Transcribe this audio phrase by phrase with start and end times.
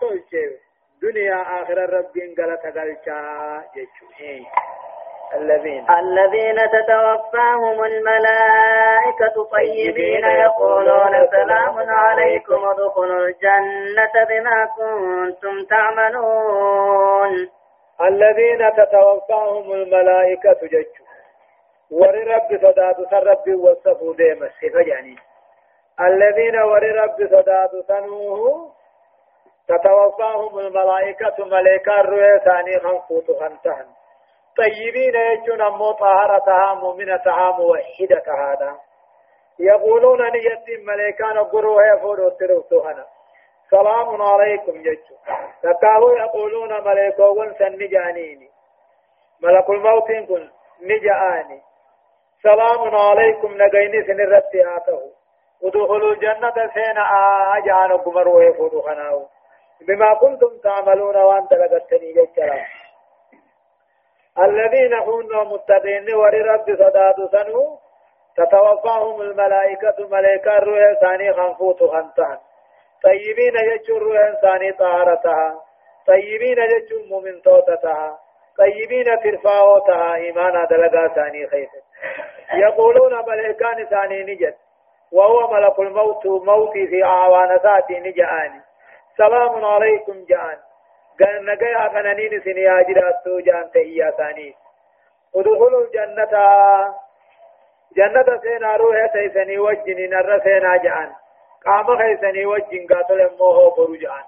[0.00, 0.44] تولشي
[1.02, 3.18] دنيا آخر ربين قال تقلشا
[3.76, 4.44] يجو
[5.34, 17.48] الذين الذين تتوفاهم الملائكة طيبين يقولون سلام عليكم ادخلوا الجنة بما كنتم تعملون
[18.00, 20.86] الذين تتوفاهم الملائكة جج
[21.90, 24.50] ور رب صداد سر رب وصفوا ديما
[26.00, 28.79] الذين ور رب صداد سنوه
[29.70, 33.86] تتوفاهم الملائكة ملائكة الرؤية ثاني خنقوت خنتهن.
[34.56, 38.76] طيبين يجون أمو طهارتها مؤمنتها موحدتها هذا.
[39.58, 43.04] يقولون أن يتم ملائكان قروا يفولوا تروتوهنا
[43.70, 45.16] سلام عليكم ججو
[45.62, 48.48] تكاهو يقولون ملائكون سنجانيني
[49.42, 50.50] ملك الموت كن
[50.82, 51.60] نجآني.
[52.42, 55.00] سلام عليكم نجيني سنرت آته
[55.62, 57.04] ودخلوا الجنة سينا
[57.56, 59.26] آجان قمر ويفولوا خناو.
[59.88, 62.64] بما كنتم تعملون وأنت لقتني ججرا
[64.38, 67.78] الذين هم متقين ورب صداد سنو
[68.36, 72.38] تتوفاهم الملائكة ملائكة روح ثاني خنفوت خنتان.
[73.02, 75.60] طيبين يجر روح ثاني طهارتها.
[76.06, 78.18] طيبين يجر مؤمن توتتها.
[78.58, 80.14] طيبين ترفاوتها.
[80.14, 81.70] إيمانا دلقا ثاني خيف
[82.54, 84.54] يقولون ملائكان ثاني نجد.
[85.12, 88.60] وهو ملك الموت موتي في أعوان ذاتي نجأني.
[89.20, 90.58] سلام عليكم جان.
[91.20, 94.54] قال نجايا كنانين سنيا جراتو جان تهيا ثاني.
[95.36, 96.34] ادخلوا الجنة.
[97.96, 101.12] جنة سينا روح تيسني وجنين الر سينا جان.
[101.66, 104.24] قام خيسني وجن قاتل موه برو جان.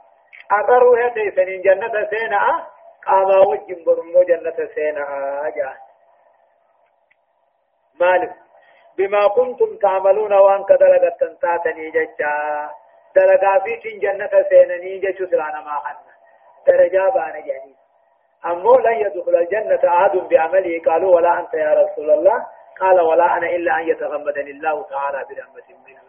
[0.58, 2.66] أقر روح تيسني جنة سينا.
[3.06, 5.06] قام وجن برمو جنة سينا
[5.56, 5.76] جان.
[8.00, 8.32] مالك.
[8.98, 12.70] بما كنتم تعملون وان كدلغت تنتاتني ججا.
[13.16, 16.12] دلغا في جنة سينني ججو سلانا ما حنا
[16.66, 17.74] درجة بان جاني
[18.46, 22.46] أمو لن يدخل الجنة أحد بعمله قالوا ولا أنت يا رسول الله
[22.80, 26.02] قال ولا أنا إلا أن يتغمدني الله تعالى برحمة منه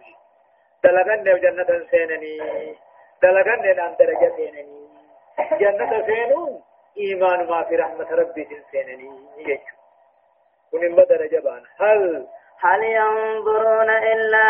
[0.84, 2.38] دلغن جنة سينني
[3.24, 4.88] دلغن عن درجة سينني
[5.60, 6.62] جنة سينون
[6.98, 9.76] إيمان ما في رحمة ربي سينني يجو
[10.74, 12.28] ونما درجة بان هل
[12.64, 14.48] هل ينظرون إلا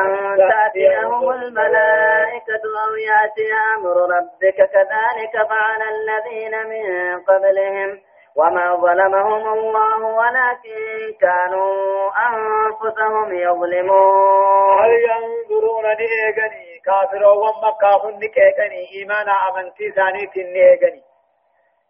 [0.00, 8.00] أن تأتيهم الملائكة أو يأتي أمر ربك كذلك فعل الذين من قبلهم
[8.36, 14.78] وما ظلمهم الله ولكن كانوا أنفسهم يظلمون.
[14.82, 20.30] هل ينظرون نيغني كافر ومكا هنكيغني إيمانا أمنتي ثاني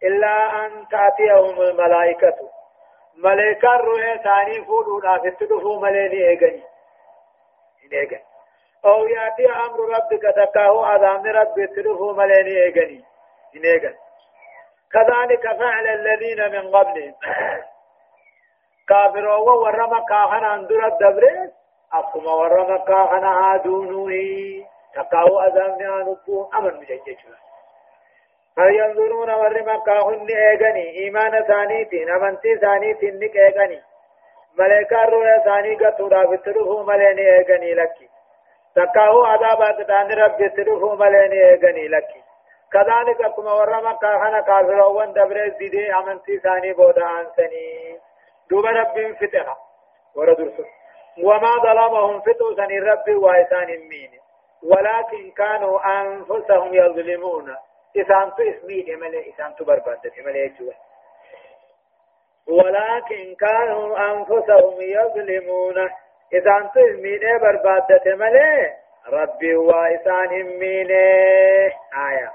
[0.03, 2.62] إلا أن تأتيهم الملائكة.
[3.15, 6.63] ملائكة روح ثاني فودونا في التدفو مليني إيغني
[7.93, 8.23] إيغني
[8.85, 13.03] أو يأتي أمر ربك تكاهو أذام رب التدفو مليني إيغني
[13.55, 13.97] إيغني
[14.91, 17.15] كذلك فعل الذين من قبلهم
[18.87, 21.49] كافر ورما كاهنا اندر الدبر
[21.93, 24.11] أقوم ورما كاهنا هادونوه
[24.95, 27.35] تكاهو أذام نانبو أمر مجججوا
[28.57, 33.81] هل ينظرون ور مكاهن ايغني ايمان ثانيتين امنتي ثانيتين نك ايغني
[34.59, 38.09] ملائكة روح ثاني قطورا بتروه مليني ايغني لكي
[38.75, 42.23] تكاهو عذاب اقدان رب بتروه مليني ايغني لكي
[42.73, 47.99] كذلك كما ور مكاهن كافرون دبر زيدي امنتي ثاني بودا انسني.
[48.49, 49.55] دوب رب فتحا
[50.15, 50.65] وردرسل
[51.23, 54.11] وما ظلمهم فتو سني رب وايسان مين.
[54.63, 57.55] ولكن كانوا انفسهم يظلمون.
[57.97, 60.73] إسان تو اسمي إمالي إسان تو بربادة إمالي جوا
[62.47, 65.89] ولكن كانوا أنفسهم يظلمون.
[66.33, 68.73] إسان تو اسمي بربادة إمالي
[69.09, 70.91] ربي وإسان همين
[72.09, 72.31] آية.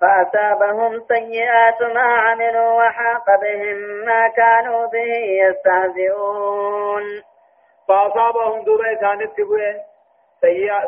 [0.00, 5.12] فأصابهم سيئات ما عملوا وحاق بهم ما كانوا به
[5.44, 7.22] يستهزئون.
[7.88, 9.80] فأصابهم دوبا إسان التبوين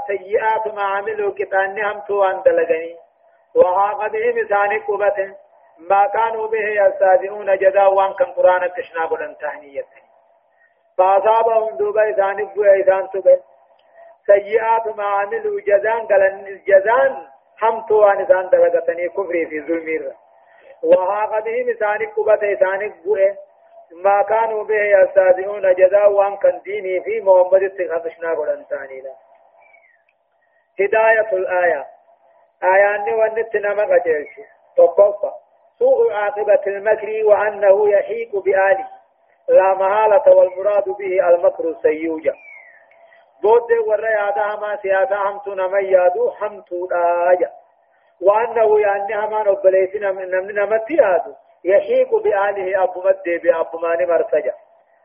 [0.06, 2.42] سيئات ما عملوا كتاني هم تو أن
[3.54, 5.34] دلغني وهاق بهم ثاني قبة
[5.78, 9.86] ما كانوا به يستهزئون جزاء وان كان قرآن تشنا قلن تهنية
[10.98, 13.40] فأصابهم دوبا ثاني قوة إذان تبه
[14.26, 20.12] سيئات ما عملوا جزان قلن الجزان حمتوا عن إذان دلقتني كفري في ظلمير.
[20.82, 23.36] وهاق بهم ثاني قبة ثاني قوة.
[24.02, 29.14] ما كانوا به يستهزئون جزاء وان كان ديني في محمد تخفشنا قلن تهنية
[30.80, 31.93] هداية الآية.
[32.74, 34.40] آيان ونت نما قجلش
[34.76, 35.30] تقفى
[35.78, 38.88] سوء عاقبة المكر وأنه يحيق بآله.
[39.48, 42.34] لا محالة والمراد به المكر السيوجة
[43.42, 47.50] بود ور يادا ما سيادا هم تنما يادو هم تودا
[48.22, 51.22] وأنه يعني همان أبليسنا من نمنا متياد
[51.64, 54.54] يحيق بآله أبو مدي بأبو ماني مرتجا.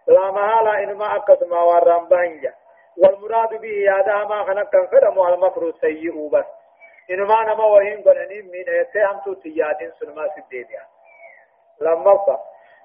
[0.07, 2.53] لا مهالا إنما أكسما ورام بانجا.
[2.97, 6.45] والمراد به يادا ما خنق كان فرم المفروض سيئو بس
[7.11, 10.81] إنما نما وهم قلنين من يتهم تو تيادين سنما سديديا.
[11.81, 12.39] لما فا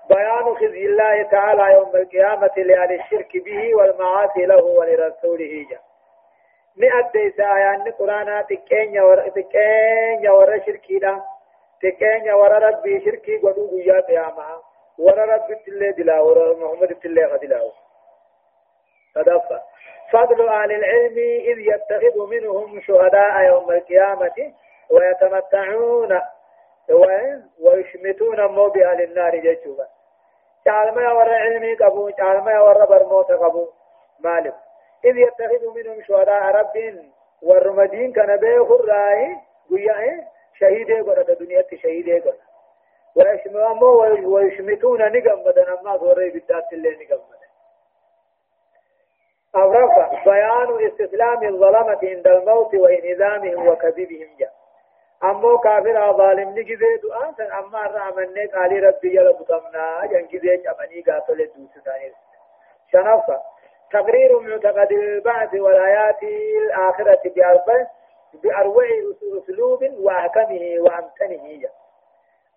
[0.09, 5.79] بيان خزي الله تعالى يوم القيامة لأهل الشرك به والمعاصي له ولرسوله جا.
[6.76, 11.21] مئة آيان قرانا تكين ور تكين ور شركي دا
[11.82, 14.61] تكين ور ربي شركي قدو قيا قياما
[14.99, 17.71] ور ربي تلي دلا ور محمد تلي غدلا
[19.15, 19.61] تدفع
[20.12, 24.52] فضل أهل العلم إذ يتخذ منهم شهداء يوم القيامة
[24.90, 26.20] ويتمتعون
[27.60, 29.86] ويشمتون مو بأهل النار جيشوبا
[30.64, 33.68] تعالما ور علمي قبو تعالما ور برموت قبو.
[34.20, 34.54] مالك.
[35.04, 37.04] إذ يتخذ منهم شهداء رب
[37.42, 39.36] والرمدين كان بيه الرأي
[39.70, 40.24] قيا
[40.58, 42.54] شهيدي قرأت دنيا شهيدي قرأت
[44.24, 47.44] ويشمتون نقمدا أما وري بالذات اللي نقمدا
[49.56, 54.52] أورفا بيان استسلام الظلمة عند الموت وانهزامهم وكذبهم جاء.
[55.24, 61.50] أمو كافر ظالم نجزي دعاء سن أما الرحمن قال ربي يلا بطمنا جنجزي جمعني قاتل
[61.56, 62.12] دوستاني
[62.92, 63.42] شنفا
[63.92, 67.86] تقرير معتقد البعث والآيات الآخرة بأربع
[68.42, 68.84] بأروع
[69.38, 71.72] أسلوب وأحكمه وأمتنه جاء.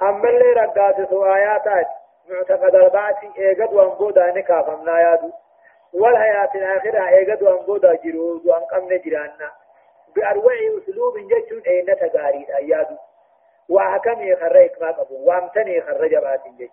[0.01, 1.87] أما اللي رقاس آياتات
[2.29, 5.31] معتقد البعث إيقظ وانبودا نكافمنا يادو
[6.01, 9.51] والحياة الآخرة إيقظ وانبودا جرود وانقمنا جرانا
[10.15, 12.95] بأروع أسلوب جتون أين تقاريد أيادو.
[13.69, 16.69] وأحكمه خريك ما قبو وامتنه خرج بات جتون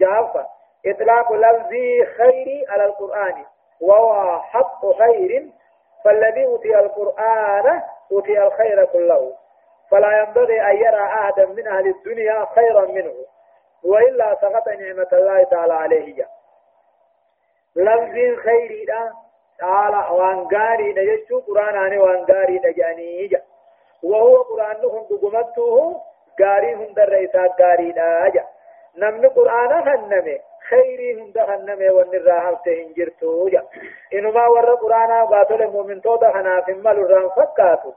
[0.00, 0.46] جافة
[0.86, 1.70] إطلاق لفظ
[2.16, 3.44] خير على القرآن.
[3.80, 5.50] وهو حق خير
[6.04, 7.82] فالذي أوتي القرآن
[8.12, 9.32] أوتي الخير كله.
[9.90, 13.14] فلا ينبغي أن يرى أحدا من أهل الدنيا خيرا منه.
[13.84, 16.26] وإلا سقط نعمة الله تعالى عليه.
[17.76, 19.12] لفظ خير دا
[19.58, 23.42] تعالى وانغاري دا يجو قرآن آني وانغاري دا جاني جاء
[24.02, 26.00] وهو قرآن نهم بقمته
[26.40, 28.46] غاري هم در رئيسا غاري دا جاء
[28.98, 30.38] نمن قرآن هنمي
[30.68, 33.64] خيري هم دا هنمي ونراهم تهنجرتو جاء
[34.14, 37.92] إنما ور قرآن باطل مؤمن تودا هنافم ملو رام فكاتو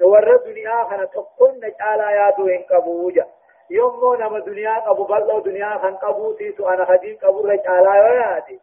[0.00, 3.24] warra duniyaa kana tokkon na caalaa yaaduu hin qabu ja
[3.68, 8.54] yommuu nama duniyaa qabu bal'oo duniyaa kan qabuutiitu ana hadiin qaburra caalaa yoo yaade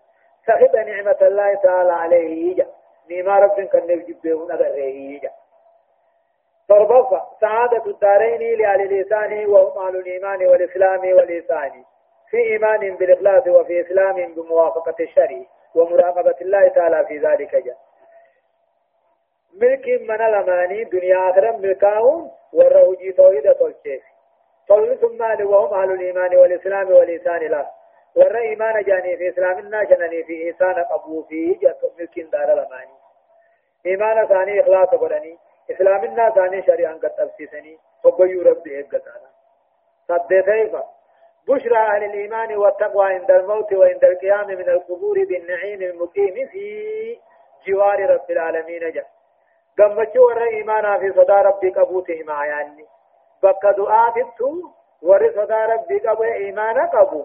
[0.48, 2.68] سخط نعمة الله تعالى عليه جا
[3.10, 5.32] نيما رب كان نجيبه نغره جا
[6.70, 11.84] فربفة سعادة الدارين لأهل الإنسان وهم أهل الإيمان والإسلام والإنسان
[12.30, 15.42] في إيمان بالإخلاص وفي إسلام بموافقة الشرع
[15.76, 17.76] ومراقبة الله تعالى في ذلك جا
[19.62, 24.04] ملك من الأماني دنيا آخرا ملكاهم والرهجي توحيد تلشيف
[24.68, 27.68] طول ثم وهم أهل الإيمان والإسلام والإنسان له
[28.18, 32.98] ور إيمان جاني في إسلام الناس جنني في إنسان قبو في جت ملك دار الأماني
[33.86, 35.38] إيمان ثاني إخلاص قرني
[35.72, 39.30] إسلام الناس ثاني شريعة قد تفسيسني وبيو ربي إبقتانا
[40.08, 40.84] صدقائفا
[41.48, 46.66] بشرى أهل الإيمان والتقوى عند الموت وعند القيام من القبور بالنعيم المقيم في
[47.68, 49.06] جوار رب العالمين جل
[49.78, 52.86] warra imaanaa fi sodaa rabbii qabuuti himaa yaanni
[53.42, 54.50] bakka du'aatittu
[55.10, 57.20] warri sodaa rabbii qabu imaana qabu.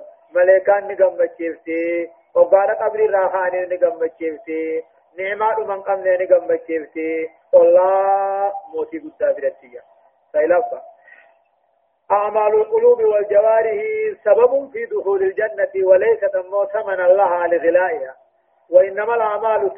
[0.87, 2.11] Ni gammachiifti.
[2.35, 4.85] Hoggaadha qabri irraa kaanii ni gammachiifti.
[5.17, 7.31] Ni'imaa dhuman qabne ni gammachiifti.
[7.53, 9.83] Ollaa mootii guddaa fidattiyya
[10.33, 10.83] saylaffa
[12.12, 13.79] أعمال القلوب والجوارح
[14.25, 16.37] سبب في دخول الجنة وليست
[16.73, 18.15] ثمنا لها لغلائها
[18.71, 19.71] وإنما الأعمال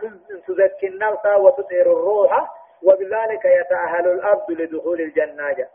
[0.46, 2.50] تزكي النفس وتطهر الروح
[2.82, 5.68] وبذلك يتأهل الأرض لدخول الجنة.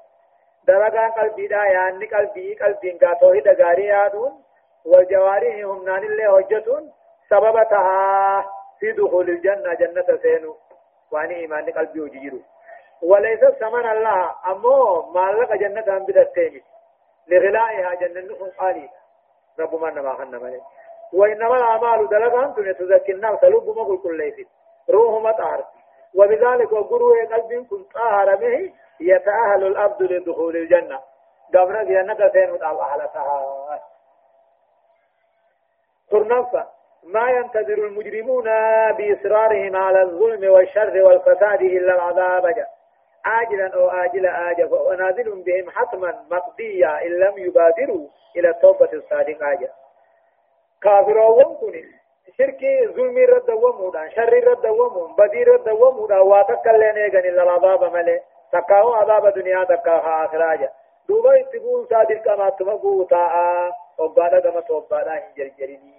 [0.68, 4.32] درجان قلبي دا يعني قلبي قلبي قاتوه دقاري يادون
[4.86, 6.92] والجوارح هم نان اللي هجتون
[7.30, 8.46] سببتها
[8.80, 10.56] في دخول الجنة جنة سينو.
[11.12, 12.40] واني إيمان قلبي وجيرو.
[13.02, 16.62] وليس ثمن الله أمو ما لك جنة هم بدتين
[17.28, 18.90] لغلائها جنة قالي
[19.60, 20.62] رب ما نما خنا ملي
[21.14, 24.48] وإنما الأعمال دلقان تزكي النفس لب مقل كل ليس.
[24.90, 25.66] روح مطهر
[26.16, 31.00] وبذلك وقروه قلب كن طاهر به يتأهل الأرض لدخول الجنة.
[31.56, 33.80] قبل جنة سين وطال أهلتها
[36.12, 36.66] ترنفة
[37.04, 38.44] ما ينتظر المجرمون
[38.98, 42.48] بإصرارهم على الظلم والشر والفساد إلا العذاب.
[42.56, 42.68] جاء
[43.26, 49.54] عاجلا أو آجلا آجا ونازل بهم حتما مقضيا إن لم يبادروا إلى التوبة الصادقة.
[49.54, 49.74] جاء
[50.82, 51.84] كافرون كن
[52.38, 58.20] شركي ظلمي رد ومودا شر رد ومون بدي رد ومودا واتكلن ايغن إلا العذاب ملي
[58.52, 60.70] تكاو عذاب دنيا تكاها آخراجا
[61.10, 65.99] دوبا اتبون صادق كما تمقو تاء وبادا كما توبادا هنجر جريني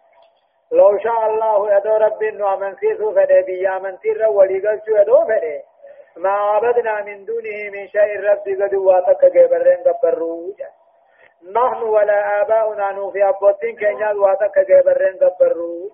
[0.71, 5.25] لو شاء الله يدو رب إنه آمن سيسو فده بيا من سير ولي قلشو يدو
[5.25, 5.63] فده
[6.17, 10.53] ما عبدنا من دونه من شيء رب قد واتك قبرين قبرو
[11.55, 15.91] نحن ولا آباؤنا نوفي أبوتين كينيا واتك قبرين قبرو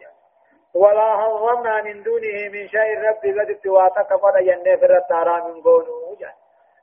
[0.73, 6.17] ولا حرمنا من دونه من شيء رب قد تواتك قد ينه في التارا من قونو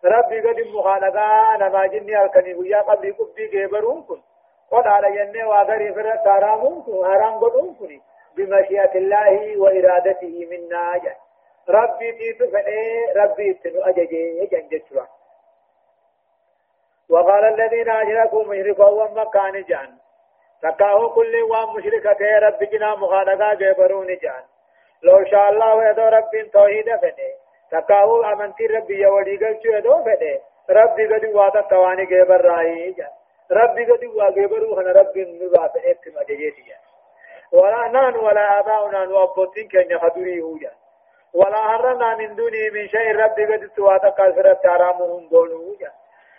[0.04, 4.20] رب قد مخالقا نما جني ألكني ويا قبل قبي قبرون كن
[4.70, 8.00] قد على جنة وأدري فرد تارامون كن هرام قدون كن
[8.36, 10.96] بمشيئة الله وإرادته منا.
[10.98, 11.14] جن
[11.68, 15.06] ربي تيت فئي ربي تنو أججي جنجتوا
[17.10, 19.90] وقال الذين أشركوا مشركوا ومكان جان.
[20.62, 24.44] تكاهو كل وام مشركة رب جنا مخالقا جبرون جان.
[25.02, 27.32] لو شاء الله ويدو رب توحيد فئي
[27.70, 30.40] تكاهو أمنتي ربي يولي قلت يدو فئي
[30.70, 33.14] ربي قد وادا تواني جبر راهي جان.
[33.50, 36.74] ربي قد واجبروا هنا ربي نبات اتما جيتي
[37.52, 40.70] ولا نان ولا آباؤنا نوابطين كن يخدري هوجا.
[41.34, 45.90] ولا هرنا من دونه من شيء ربي قد سواتا كالفرة تارامهم دونه هوجا.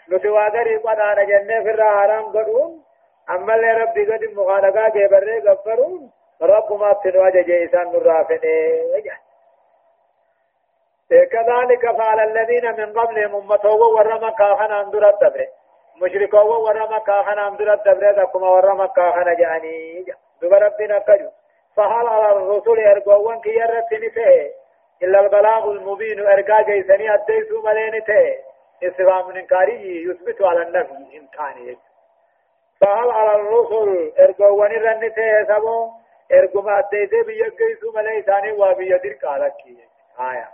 [0.09, 2.83] نتواغري قد آنا جنة في حرام قدون
[3.29, 9.15] أما اللي ربي قد مغالقا جبره غفرون رب ما تنواجه جيسان نرافنه
[11.09, 15.47] كذلك فعل الذين من قبلهم أمته ورمكا خنا أندرت دبره
[16.01, 20.05] مشركوا ورا مكة خنا أمدر الدبرة كما ورا مكة خنا جاني.
[20.41, 21.29] دوب ربنا كجو.
[21.75, 24.51] فهل على الرسول أرجوان كي يرتني فيه
[25.03, 26.27] إلا البلاغ المبين.
[26.27, 28.39] أرجع جيسني أديسو ملين تيه
[28.83, 31.77] استفهام إنكاري يثبت على النفي إمكانية
[32.81, 35.89] فهل على الرسل أرجوان رن تيه سبو
[36.31, 39.53] أرجوما أديسو بيجيسو ملين ثاني وابيدر كالك
[40.19, 40.49] آية.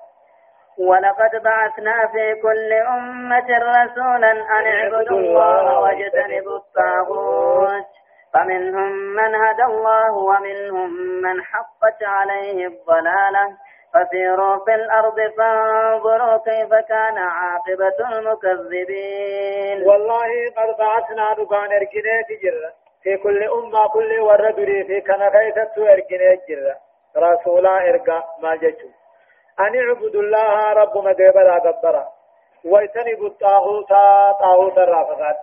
[0.88, 7.86] ولقد بعثنا في كل أمة رسولا أن اعبدوا الله واجتنبوا الطاغوت.
[8.34, 10.90] فمنهم من هدى الله ومنهم
[11.22, 13.58] من حقت عليه الضلالة.
[13.94, 19.88] فسيروا في الأرض فانظروا كيف كان عاقبة المكذبين.
[19.88, 22.72] والله قد بعثنا دكان ارجنات جرة.
[23.04, 24.56] في كل أمة كل ورد
[24.88, 26.76] في كان خيثت ارجنات جرة.
[27.18, 28.88] رسولا ارقى ما جتشو
[29.64, 32.06] أن اعبدوا الله رب مقبلا قبرا
[32.66, 33.90] ويتنبوا الطاغوت
[34.40, 35.38] طاغوت الرافقات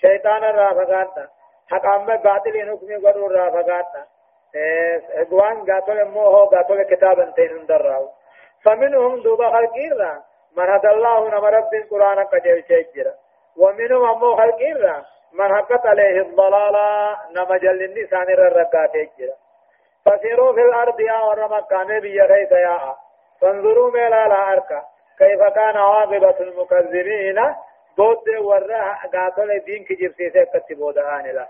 [0.00, 1.28] شيطان الرافقات
[1.70, 3.86] حق أما باطل حكم قروا الرافقات
[5.32, 8.08] وان قاتل موه قاتل كتابا تين دراو
[8.64, 10.22] فمنهم دوبا خلقيرا.
[10.56, 13.14] من هدى الله نما رب القرآن قجل شجرا.
[13.56, 15.04] ومنهم أمو خلقيرا.
[15.32, 19.36] من حقت عليه الضلالة نما جل النسان الرقات جرا
[20.04, 22.94] فسيروا في الأرض يا ورمكان بيا غيث يا.
[23.42, 24.82] فانظروا ميلا لا أركا.
[25.18, 27.54] كيف كان عاقبة المكذبين؟
[27.96, 31.48] بود ورا قاتل دين كجيب سيسي كتبو دهان لا.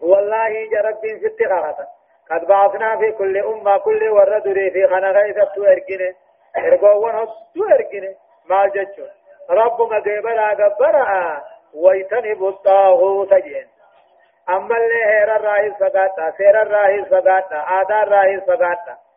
[0.00, 1.86] والله جرب دين ست غرطة
[2.30, 6.14] قد بعثنا في كل أمة كل ورا دري في خنغيثة تو أرقنه
[6.56, 8.14] أرقوان هدو أرقنه
[8.48, 9.06] ما جتشو.
[9.50, 11.42] رب ما قبلا قبرا
[11.74, 13.66] ويتنب الطاغوت جين.
[14.48, 19.07] أما اللي هير الراهي فقاتا سير الراهي فقاتا آدار الراهي فقاتا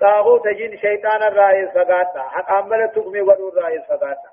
[0.00, 4.30] طاغوت جن شيطان الرائز فقاتا حق عمل تقمي ودور الرائز فقاتا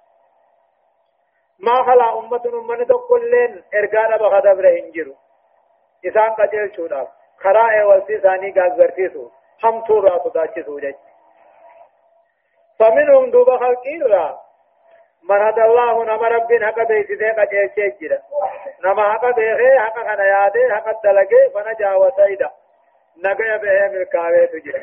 [1.59, 5.15] ما خلا أمة أمة تقلين إرقانا بغدب رهنجرو
[6.05, 9.29] إسان قجل شودا خرائع والسي ثاني قاقرتيسو
[9.63, 10.95] هم تورا تداچسو جج
[12.79, 14.39] فمنهم دوبا خلقين را۔
[15.29, 18.17] من هدى الله نما رب حق بيسده قجل شجرا
[18.83, 22.51] نما حق بيخي حق خنا ياده حق دلقه فنجا وسيدا
[23.23, 24.79] نقيا به ملكاوه تجرا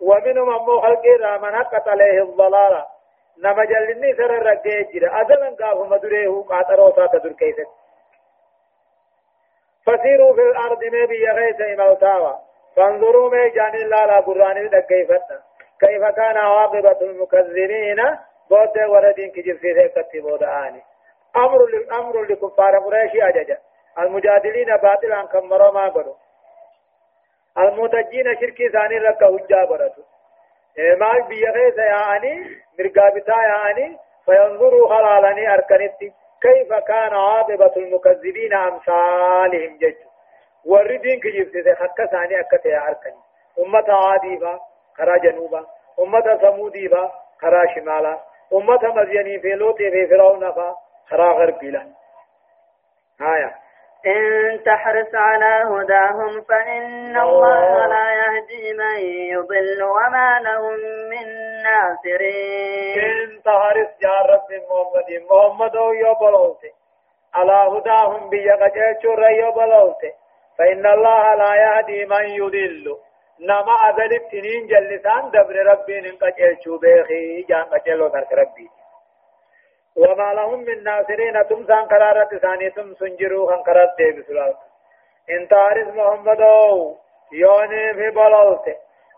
[0.00, 1.04] ومنهم أمو خلق
[1.42, 2.86] من حقت عليه الضلالة
[3.38, 7.68] نما جلني سر الرقية جرى أذن قاف مدره قاتروا سات در كيست
[9.86, 12.32] فسيروا في الأرض ما بي غيث موتاوا
[12.76, 15.40] فانظروا ما جان الله لا قرآن كيفتنا
[15.80, 18.00] كيف كان عاقبة المكذبين؟
[18.50, 20.38] بود وردين كجر في ذلك كتبوا
[21.36, 23.58] أمر الأمر لكفار قريش أججا
[23.98, 26.14] المجادلين باطلا كمروا ما قالوا
[27.58, 30.02] المتجين شركي ثاني لك هجا برتو
[30.78, 32.34] مال بيغي سياني
[32.78, 36.12] مرقابتا يعني فينظروا خلالني أركنتي
[36.42, 39.96] كيف كان عاقبة المكذبين أمثالهم جج
[40.64, 43.20] والردين كجبت حكا ثاني أكتا أركني
[43.58, 44.58] أمة عادي
[44.96, 45.66] خرا جنوبا
[46.00, 46.90] أمة ثمودي
[47.40, 48.18] خرا شمالا
[48.52, 50.52] أمة مزيني في لوطي في فرعون
[51.10, 51.78] خرا غربي
[53.20, 53.67] آية
[54.06, 58.98] إن تحرص على هداهم فإن الله لا يهدي من
[59.34, 60.74] يضل وما لهم
[61.10, 61.26] من
[61.62, 62.98] ناصرين.
[63.04, 66.62] إن تحرص يا رب محمد محمد يبلوت
[67.34, 70.02] على هداهم بيغجل شر يبلوت
[70.58, 72.96] فإن الله لا يهدي من يضل.
[73.40, 78.68] نما أذل التنين جلسان دبر ربي ننقجل شو بيخي جان قجلو ترك ربي.
[79.98, 84.54] وما لهم من ناصرين تمسان قرارة ثاني تم سنجروا خن قرارة دي بسلال
[85.30, 86.40] إن تارس محمد
[87.32, 88.66] يوني في بلوت.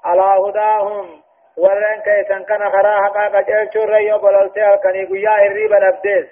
[0.05, 1.23] على هداهم.
[1.57, 4.59] ورن كيسن كان خرا حقا قجل شر يو بلوت.
[4.59, 6.29] الكني قيا الريب نبدس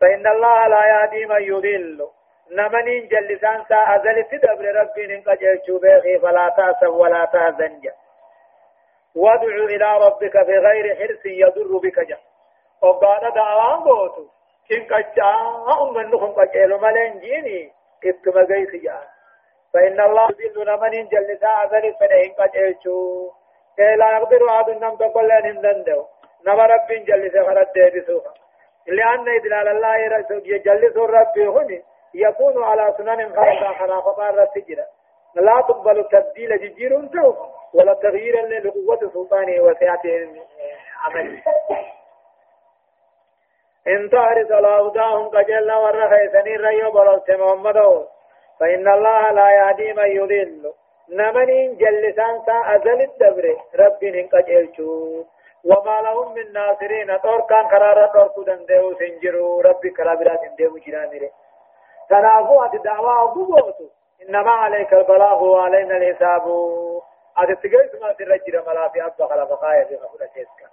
[0.00, 2.08] فإن الله لا يهدي من يضل.
[2.50, 7.80] نمن جلسان سا أزل تدبر ربي ننقجل شبيخي فلا تأسف ولا تهزن
[9.16, 12.18] وادع إلى ربك في غير حرص يضر بك جه
[12.82, 14.24] وقال دعوان بوتو
[14.68, 15.30] كن قجا
[15.82, 17.72] أمن نخم قجيلو ملين جيني
[18.04, 19.06] اتما قيس جان
[19.74, 23.30] فإن الله يذل من جلسا عذل فنهن قجيشو
[23.78, 26.04] لا يقدر عاد النم تقول لن هندندو
[26.46, 28.34] نما رب جلسا فرد ديبسوها
[28.86, 29.96] لأن إدلال الله
[30.30, 31.82] يجلس الرب هنا
[32.14, 34.86] يكون على سنن خلقا خلافة الرسجرة
[35.34, 37.36] لا تقبل تبديل ججير سوف
[37.74, 40.02] ولا تغيير لقوة سلطانه وسعة
[41.04, 41.42] عمله
[43.88, 48.06] إن تعرض على هداهم قجلنا ورخيسني الرأي بلوت محمد
[48.60, 50.72] فإن الله لا يهدي من يضل.
[51.08, 53.56] نمن جلسان سا أزل الدبر.
[53.74, 54.02] رب
[54.32, 55.24] قجلشو
[55.64, 57.16] وما لهم من ناصرين.
[57.16, 59.60] طور كان قرار طور كدن ديو سنجرو.
[59.60, 61.30] رب كرابرات ديو جرامره
[62.08, 63.86] تنافو أت دعوة أبوبوتو
[64.22, 66.44] إنما عليك البلاغ وعلينا الحساب.
[67.38, 70.68] أت تقيس ما ترجر ملافي أبا خلفقايا في خفلة شيسكا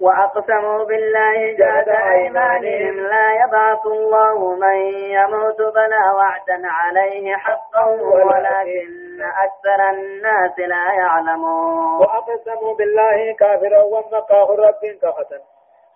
[0.00, 9.90] وأقسموا بالله جهد أيمانهم لا يبعث الله من يموت بلا وعدا عليه حقا ولكن أكثر
[9.90, 12.00] الناس لا يعلمون.
[12.00, 15.40] وأقسموا بالله كافرا ومقاه رب كفتا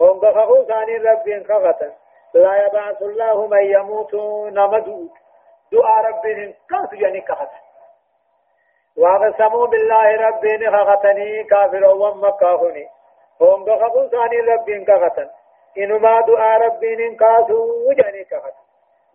[0.00, 1.92] بخخوا ثاني رب كفتا
[2.34, 4.14] لا يبعث الله من يموت
[4.52, 5.10] نمدود
[5.72, 7.60] دعاء ربهم كاس يعني كفتا
[8.98, 12.88] وأقسموا بالله رب كفتني كافرا ومقاهني
[13.40, 15.28] هم بخبو ثاني ربين كغتن.
[15.78, 18.64] إنما دعاء ربين كاسو جاني كغتن.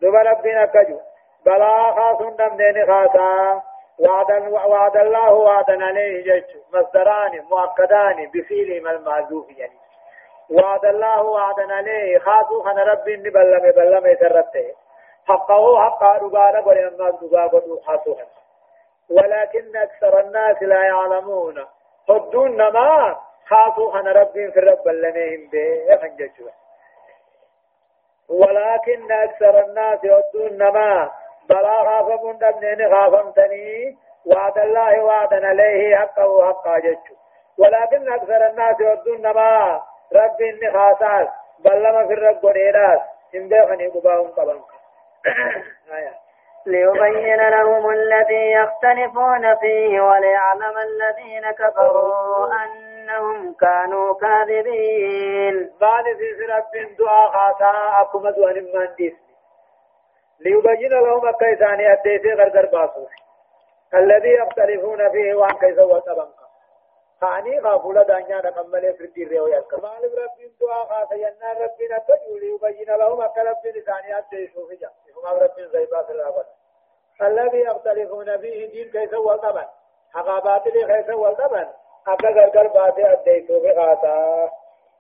[0.02, 1.00] دوبا ربين كجو
[1.46, 3.62] بلا خاص دمدين خاصا.
[4.00, 9.78] وعدا وعد الله وعدا عليه جج مصدران مؤكدان بفيلهم المعذوف يعني.
[10.52, 12.20] وعد الله وعدا عليه.
[12.20, 14.74] خاصو خن ربين بلم بلم يسرته
[15.28, 18.16] حقه حقا ربانا ولما ربا خاصو
[19.10, 21.66] ولكن أكثر الناس لا يعلمون.
[22.10, 23.16] حدون ما
[23.50, 25.96] خافوا خنا ربهم في الرب لنهم به
[28.30, 31.12] ولكن أكثر الناس يؤدون ما
[31.50, 37.18] بلا خافمون دمنين خافمتني وعد الله وعدا عليه حقا ججوا
[37.58, 39.82] ولكن أكثر الناس يؤدون ما
[40.14, 41.28] رب إني خاصاس
[41.60, 43.00] بل لما في الرب ونيراس.
[43.36, 44.64] إن بيخني قباهم قبنك
[45.96, 46.16] آيات
[46.66, 52.54] ليبين لهم الذي يختلفون فيه وليعلم الذين كفروا
[53.10, 55.72] أنهم كانوا كاذبين.
[55.82, 59.14] بعد في رب دعاء خاصا أكما دعاء من ديس
[60.40, 63.10] ليبين لهم كيساني أديسي غرغر باسوس
[63.94, 66.36] الذي يختلفون فيه وعن كيس وطبنك
[67.22, 72.96] خاني غافولة دانيا نقمل فردي ريو يركب مالب رب دعاء خاصا ينا ربنا تجو ليبين
[72.96, 74.92] لهم أكرب لساني أديسو في جمع
[75.32, 76.44] هم رب زيبات الأول
[77.22, 79.66] الذي يختلفون فيه دين كيف والطبن
[80.14, 81.68] حقا باطل كيف والطبن
[82.08, 84.50] أكا غرغر باطل أديتو بغاتا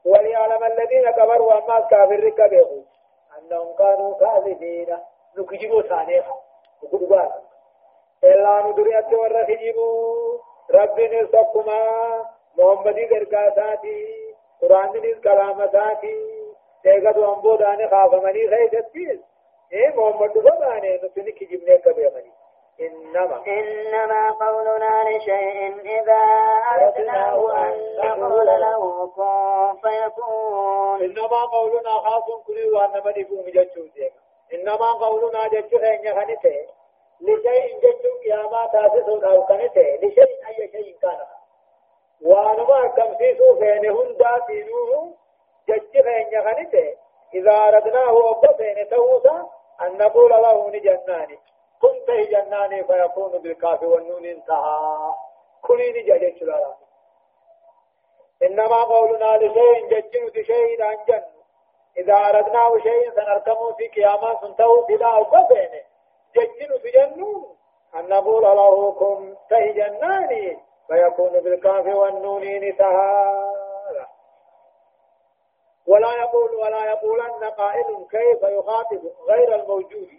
[0.05, 2.83] وليعلم الذين كفروا أما كافر ركبه
[3.37, 4.97] أنهم كانوا كاذبين
[5.37, 6.35] نكجبوا ثانيها
[6.83, 7.21] وقدوا
[8.23, 10.37] إلا ندريات ورخجبوا
[10.71, 11.79] ربنا سبكما
[12.57, 14.25] محمدي غرقاتاتي
[14.61, 16.15] قرآن كلامتاتي
[16.83, 19.23] تيغدوا أنبوداني خافمني خيشتين
[19.73, 22.31] إيه محمد فباني نتني كجبني كبيرني
[22.81, 26.21] إنما إنما قولنا لشيء إذا
[26.73, 31.01] أردناه أن نقول له كن فيكون.
[31.01, 34.11] إنما قولنا خاص كل وأن من يفهم جتشوتي
[34.53, 36.65] إنما قولنا جتشو خيني خنته
[37.21, 39.95] لشيء جتشو قياما تاسس أو خنته.
[40.01, 41.19] لشيء أي شيء كان.
[42.21, 45.13] وأنا ما كم سيسو فينهن داتينوه
[45.69, 46.95] جج فين خنته
[47.33, 48.41] إذا أردناه
[48.91, 49.49] توسا
[49.81, 51.39] أن نقول له نجناني.
[51.81, 55.13] كنت جناني فيكون بالكاف والنون انتهى.
[55.61, 56.73] كلي نجد شلالا
[58.43, 61.23] إنما قولنا لشيء ججن شيء عن جن
[61.97, 65.83] إذا أردناه شيء سنركمه في قياما سنتهو بلا أبطين
[66.35, 67.55] ججن جنون.
[67.95, 73.55] أن نقول له كن جناني فيكون بالكاف والنون انتهى.
[75.87, 80.09] ولا يقول ولا يقولن قائل كيف يخاطب غير الموجود.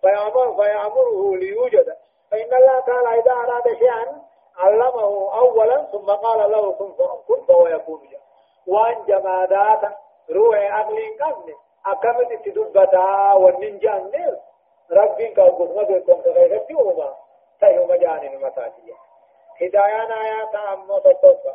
[0.00, 1.96] فيأمر فيأمره ليوجد.
[2.30, 4.22] فإن الله تعالى إذا أراد شيئا
[4.58, 6.92] علمه أولا ثم قال له كن
[7.28, 8.08] كن فيكون
[8.66, 9.80] وأن جمادات
[10.30, 11.54] روح أقل قبل
[11.86, 14.36] أكمل تدبتا والنجان
[14.90, 17.14] رب كوكب بكم غير تيوما
[17.60, 18.94] تيوما جاني المساجد.
[19.62, 21.54] هدايانا آيات أمو تطفى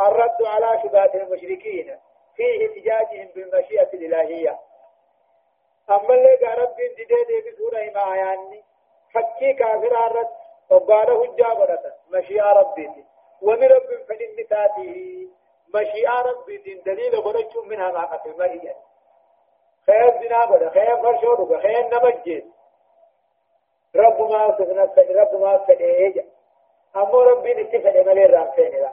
[0.00, 1.98] الرد على شبهات المشركين.
[2.36, 4.58] في احتجاجهم بالمشيئة الإلهية.
[5.90, 8.64] أما اللي رب دي دي بسورة ما يعني
[9.14, 10.28] فكي كافر عرد
[10.70, 13.04] وقال هجا قدتا مشيئة ربي
[13.42, 15.28] ومن رب فلن تاته
[15.74, 18.74] مشيئة ربي دليل قدتش منها ما قتل مريا
[19.86, 22.44] خير زنا قد خير فرشور خير نمجد
[23.96, 24.82] رب ما سفنا
[25.22, 26.24] رب ما سفنا
[26.96, 28.92] أما ربي نتفق ملي رامسين لا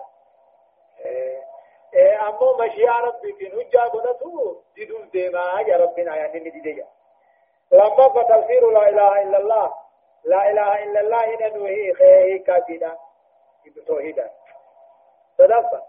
[1.95, 6.83] أما مشيئة ربي كن هجا قدتو ديدون ديما يا ربنا يعني نديدي
[7.71, 9.73] لما فتفسير لا إله إلا الله
[10.23, 12.97] لا إله إلا الله إن نوهي خيه كافيدا
[13.87, 14.31] توحيدا
[15.37, 15.81] صدفة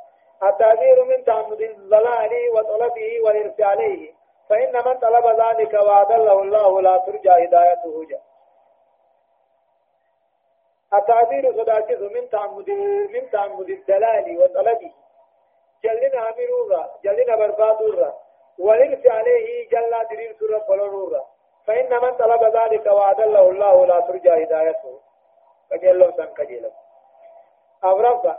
[0.43, 4.13] التعبير من تعمد الضلال وطلبه والإرسال عليه
[4.49, 8.07] فإن من طلب ذلك وأضله الله لا ترجى هدايته.
[8.11, 8.23] جاء
[10.95, 12.71] التعبير صداكس من تعمد
[13.11, 14.93] من تعمد الدلال وطلبه.
[15.85, 18.15] جلنا أميرورا جلنا بربادورا
[18.59, 21.27] ولرس عليه جل دليل سورة فلورورا
[21.67, 25.01] فإن من طلب ذلك وأدله الله لا ترجى هدايته.
[25.71, 26.71] فجل له سنكجل
[27.85, 28.39] أورفا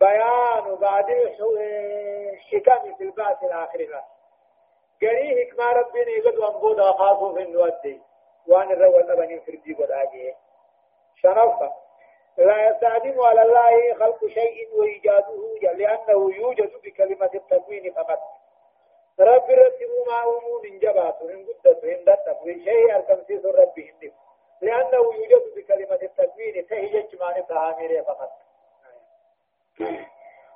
[0.00, 4.02] بيان بعد الحكم في البعث الآخر.
[5.02, 8.00] قريه حكمة ربنا يقد وانبودا خاصو في النودي
[8.48, 10.34] وان الرول نبني فردي قد آجيه
[11.22, 11.72] شرفا
[12.38, 18.18] لا يستعدم على الله خلق شيء وإيجاده لأنه يوجد بكلمة التكوين فقط.
[19.20, 24.12] رب رتبوا ما أمون إن جباته إن قدته إن دته شيء التمسيس رب هندف
[24.60, 28.30] لأنه يوجد بكلمة التكوين تهجج ما نفهامير فقط.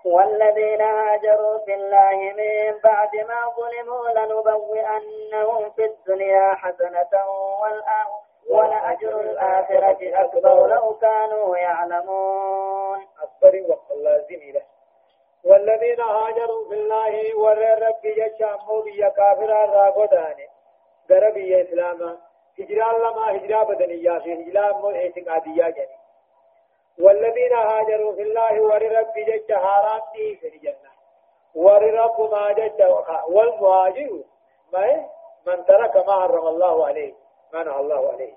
[0.05, 7.27] والذين هاجروا في الله من بعد ما ظلموا لنبوئنهم في الدنيا حسنة
[7.63, 13.07] والآخرة ولأجر الآخرة أكبر لو كانوا يعلمون.
[13.23, 14.63] أكبر وقت لازم له
[15.45, 20.37] والذين هاجروا في الله ور رب يشامو بيا كافر راغودان
[21.11, 22.19] غربي إسلاما.
[22.59, 25.99] هجران لما هجرا بدنيا في هجرا مو اعتقادية جني.
[27.01, 30.93] والذين هاجروا في الله ور رب يش حرام دي في الجنة
[31.55, 32.83] ور رب ما جج
[33.29, 34.21] والمهاجر
[34.73, 35.07] ما
[35.47, 37.15] من ترك ما حرم الله عليه.
[37.53, 38.35] ما نهى الله عليه.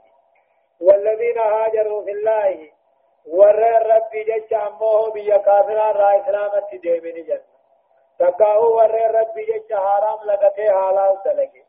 [0.81, 2.69] والذين هاجروا في الله
[3.27, 3.59] ور
[3.95, 7.41] ربي جج أمه بيا كافرا را إسلامت ديمني جنة.
[8.19, 11.63] تقاو ور ربي جج حرام لغته حلال تلقي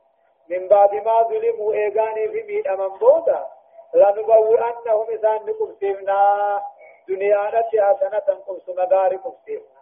[0.48, 3.46] من بعد ما ظلموا إيغاني في ميد أمام بودا
[3.94, 6.62] لنبوئنهم إسان نقبسيفنا
[7.08, 9.76] دنيا نتي حسنة قبس مدار قبسيفنا.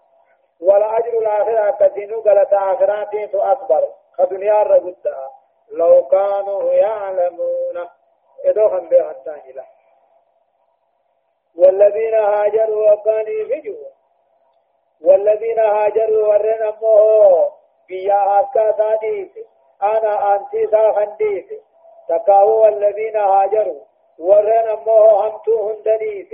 [0.60, 3.88] ولا أجر الآخرة كدينو غلط آخراتين تو أكبر.
[4.18, 5.28] كدنيا رغدا
[5.70, 7.88] لو كانوا يعلمون.
[8.44, 9.66] إدو هم بيحتاني له
[11.56, 13.88] والذين هاجروا وكانوا فجوا
[15.00, 17.52] والذين هاجروا ورن أمه
[17.88, 18.98] بيا أكا
[19.82, 21.44] أنا أنتي ساخنديس.
[22.08, 23.80] تكاو والذين هاجروا.
[24.18, 26.28] ورن أمه همتو هندنيس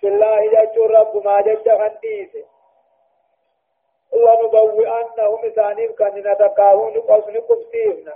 [0.00, 2.49] في الله جاتو رب ما جات خنديس.
[4.12, 8.14] لنبوئنهم ثانيب كان نتكاو نقص نقصيفنا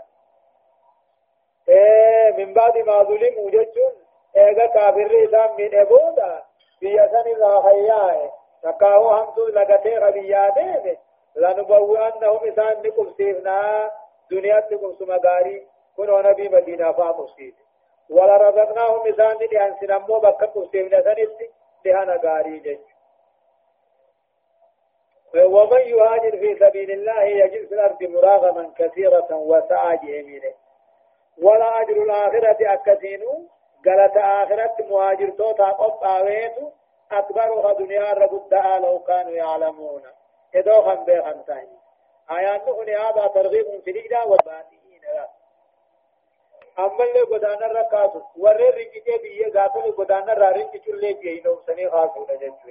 [1.69, 3.93] إيه من بعد ما ظلموا جاتون
[4.37, 6.43] ايغا كافر إسام من إبودا
[6.81, 10.97] بيسان إذا خياه تكاهو همتو لغتي غبيا ديمه
[11.37, 13.91] لنبوئنهم إسان سيفنا
[14.31, 17.55] دنيا تقم سمغاري كنو نبي مدينة فامسيد
[18.11, 21.51] ولا رزقناهم إسان لأن سنمو بكا قم سيفنا سنستي
[21.85, 22.94] لهنا غاري جج
[25.35, 30.55] ومن يهاجر في سبيل الله يجد في الأرض مراغما كثيرة وسعى جهمينه
[31.43, 33.49] ولا أجر الآخرة أكثينو.
[33.87, 36.53] قالت آخرت مهاجر توتا قطعويت
[37.13, 40.03] أكبرها دنيا ربدا لو كانوا يعلمون.
[40.55, 41.79] إدو خم بيخم تاني.
[42.31, 44.85] آيات نحن هذا ترغيب في الإجلاء والبادئين
[46.79, 52.69] أما اللي قدانا ركاسو ورر رنجي بيه قاتل قدانا رارنجي چلے جينو سني خاصو نججو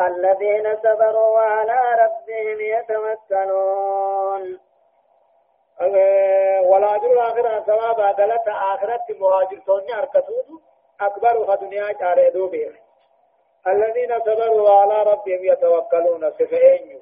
[0.00, 4.58] الذين صبروا وعلى ربهم يتوكلون
[6.70, 10.46] ولا أجر الآخرة ثواب دلت آخرة مهاجر سوني أركتوز
[11.00, 12.72] أكبر دنيا جاردو بيه
[13.66, 17.00] الذين صبروا على ربهم يتوكلون سفئين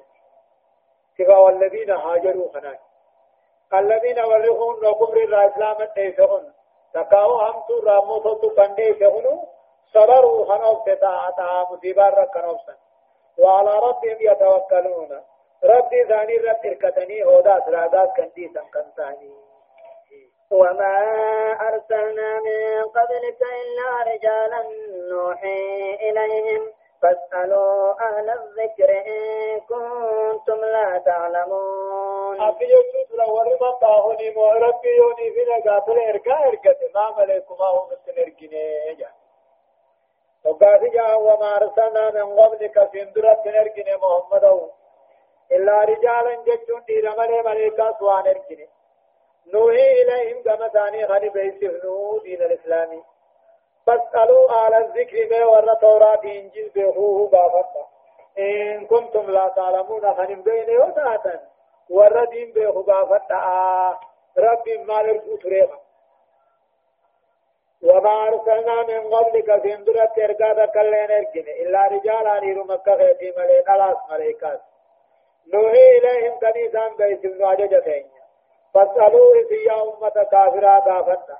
[1.17, 2.79] سفا والذين هاجروا خناك
[3.73, 6.53] الذين ورهون وكفر الإسلام الديسهن
[6.93, 8.93] تكاو هم رامو تو كندي
[9.93, 12.75] صبروا خنوف تتاعتا مصيبار ركنوفسن
[13.37, 15.21] وعلى ربهم يتوكلون
[15.63, 19.31] ربي ثاني رب تركتني هودا سرادات كندي سنكنتاني
[20.51, 20.97] وما
[21.67, 24.63] أرسلنا من قبلك إلا رجالا
[25.09, 26.73] نوحي إليهم.
[27.01, 32.41] فاسألوا أهل الذكر إن كنتم لا تعلمون.
[32.41, 37.91] أبي يجوز لو ورما طاهني مو ربي يوني فينا قاتل إركا إركا ما ملكما هم
[37.91, 38.91] التنركني
[40.45, 44.69] وقال جاء وما أرسلنا من قبلك في اندرة تنركني محمد
[45.51, 48.69] إلا رجالا جتون دير ملي ملكا سوان اركني
[49.53, 53.03] نوحي إليهم كما ثاني غني بيسفنو دين الإسلامي.
[53.87, 57.87] فاسألوا على الذكر ما ور توراة إنجيل بهوه بافتا
[58.39, 61.39] إن كنتم لا تعلمون خنم بين وساتا
[61.89, 63.99] ور دين بهو بافتا آه
[64.37, 65.79] رب ما لرقو تريخا
[67.83, 73.63] وما أرسلنا من قبلك في اندرة ترقادا كلين ارقين إلا رجالا نيرو مكة غيتي ملين
[73.69, 74.61] ألاس ملائكات
[75.53, 78.05] نوحي إليهم كنيسان بيسم نواجة
[78.73, 81.37] فاسألوا إذ يا أمة كافرة غافتا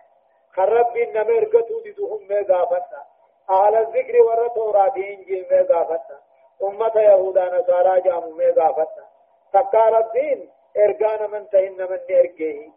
[0.56, 3.02] خرب إنما إرقتوا ددهم ما غافتا
[3.50, 6.20] أهل الذكر ورى توراة إنجيل ما غافتا
[6.64, 9.04] أمة يهودا نصارى جامو غافتا
[9.54, 12.72] تكار الدين إرقانا من تهن من إرقه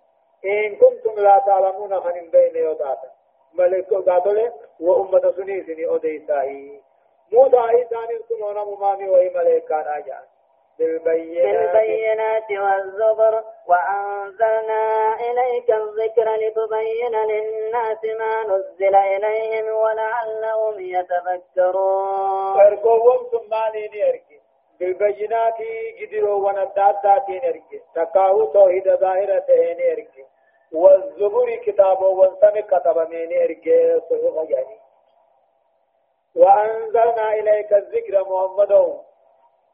[0.45, 3.22] إن كنتم لا تعلمون خنم بين يوتاتا
[3.55, 6.81] ملك قاتل وأمة سنيسني أديساهي
[7.33, 10.23] موسى إيسان كنون ممامي وهي ملكان آجان
[10.79, 23.55] بالبينات, بالبينات والزبر وأنزلنا إليك الذكر لتبين للناس ما نزل إليهم ولعلهم يتفكرون أرقوهم ثم
[24.81, 25.55] بالبينات
[26.01, 29.45] قدروا وندات أركي تقاو توحيد ظاهرة
[29.93, 30.25] أركي
[30.75, 34.79] والزبر كتاب وانسان كتب من أركي صحيح يعني.
[36.35, 38.99] وأنزلنا إليك الذكر محمد.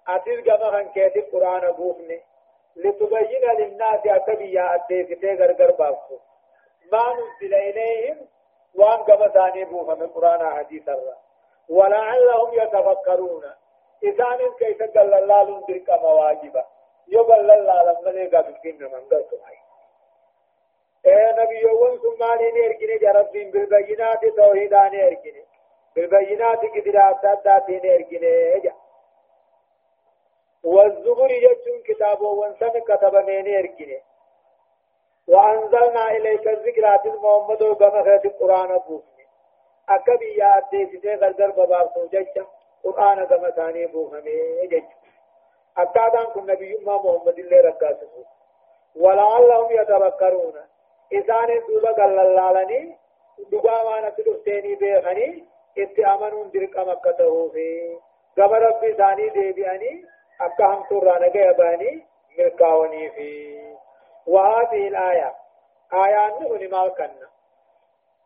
[0.08, 2.20] أتيز كما كان كيتي قرآن بوفني.
[2.76, 6.16] لتبين للناس أكبيا أديفتي غرغر بافو
[6.92, 8.16] ما نزل إليهم
[8.74, 11.16] وأن كما ثاني بوفا من قرآن حديث الله
[11.68, 13.44] ولعلهم يتفكرون.
[14.02, 16.64] إذان كيف قال الله تلك مواجبا
[17.08, 19.40] يقول الله لما لقى بكين من قلت
[21.38, 25.44] نبي يوم ثم عليني إركني جربين بالبينات توحيدان إركني
[25.96, 28.72] بالبينات قدرات ذاتين إركني جا۔
[30.64, 34.02] والزبر يجون كتاب وانسان كتب من إركني
[35.28, 39.26] وأنزلنا إليك الذكرات المحمد وبمخرة القرآن بوفني
[39.88, 42.46] أكبي يا أدي ستي غرغر ببار سوجيشا
[42.84, 44.84] قرآن كما ثاني بوفني جيش
[45.78, 48.24] أكادان كن نبي محمد الله ركاسه
[48.96, 50.54] ولعلهم يتفكرون
[51.12, 52.96] إسان دوبا قال اللالني
[53.50, 55.44] دوبا وأنا تلفتيني بيخني
[55.78, 57.96] اتعامنون درق مكته في
[58.38, 60.04] قبل ربي ثاني ديبياني
[60.40, 62.06] أكا هم ترانا جيباني
[62.38, 63.58] ملكاوني في
[64.26, 65.34] وهذه الآية
[65.92, 67.28] آية نغني مالكنا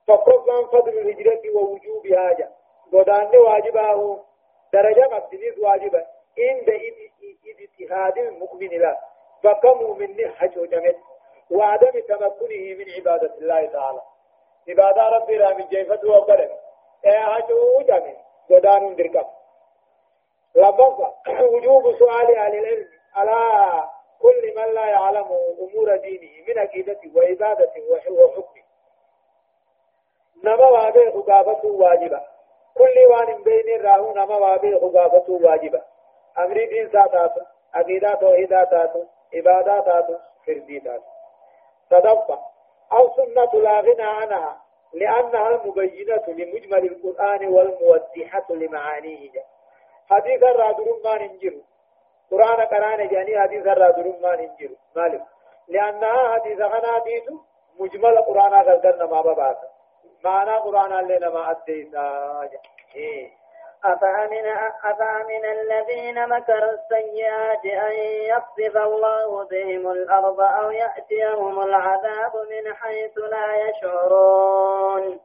[0.08, 2.50] فقفا فضل الهجرة ووجوبها جا
[2.92, 4.18] قدان واجبه
[4.72, 6.06] درجة مبتنيز واجبة
[6.38, 6.68] عند
[7.60, 8.98] اجتهاد المؤمن لا
[9.42, 10.96] فكم من حج جمد
[11.56, 14.02] وعدم تمكنه من عبادة الله تعالى.
[14.68, 16.50] عبادة ربي رامي جيفة وقلم.
[17.04, 17.48] إيه حج
[17.88, 18.16] جمد
[18.50, 19.26] قدان دركب
[20.54, 21.00] لفظ
[21.42, 22.88] وجوب سؤال أهل العلم.
[23.14, 23.84] على
[24.22, 25.26] كل من لا يعلم
[25.60, 28.62] أمور دينه من عقيدته وعبادته وحكمه
[30.44, 32.20] نما وابه خقافته واجبة.
[32.78, 35.82] كل وان بين الراهو نما وابه خقافته واجبة.
[36.38, 37.40] أمر دين ساتاتو
[37.74, 40.14] عقيدة توحيداتاتو عباداتاتو
[40.46, 41.12] فرديتاتو
[41.92, 42.38] صدفة
[42.92, 44.62] أو سنة لا غنى عنها
[44.94, 49.30] لأنها المبينة لمجمل القرآن والموضحة لمعانيه.
[50.10, 51.54] حديث الرادرون ما ننجر.
[52.30, 54.70] قرآن قرآن جاني حديث الرادرون ما ننجر.
[54.96, 55.22] مالك؟
[55.68, 57.22] لأنها حديث غنا حديث
[57.78, 59.68] مجمل قرآن غلقنا ما بباسا
[60.24, 62.50] معنى قرآن اللي نما أديسا
[62.96, 63.41] إيه.
[63.84, 64.46] أفأمن,
[64.84, 67.92] أفأمن الذين مكروا السيئات أن
[68.32, 75.20] يخسف الله بهم الأرض أو يأتيهم العذاب من حيث لا يشعرون.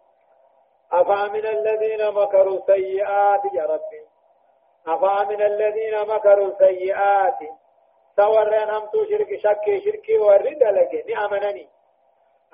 [0.91, 4.01] أفأمن الذين مكروا السيئات يا ربي.
[4.87, 7.39] أفأمن الذين مكروا السيئات.
[8.15, 11.67] سورين هم تو شرك شك شركي ورد لك نعمنني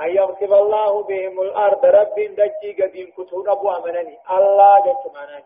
[0.01, 1.85] أن يغصب الله بهم الأرض.
[1.85, 4.19] رب دجي قديم كتون أبو أمنني.
[4.31, 5.43] الله جت منني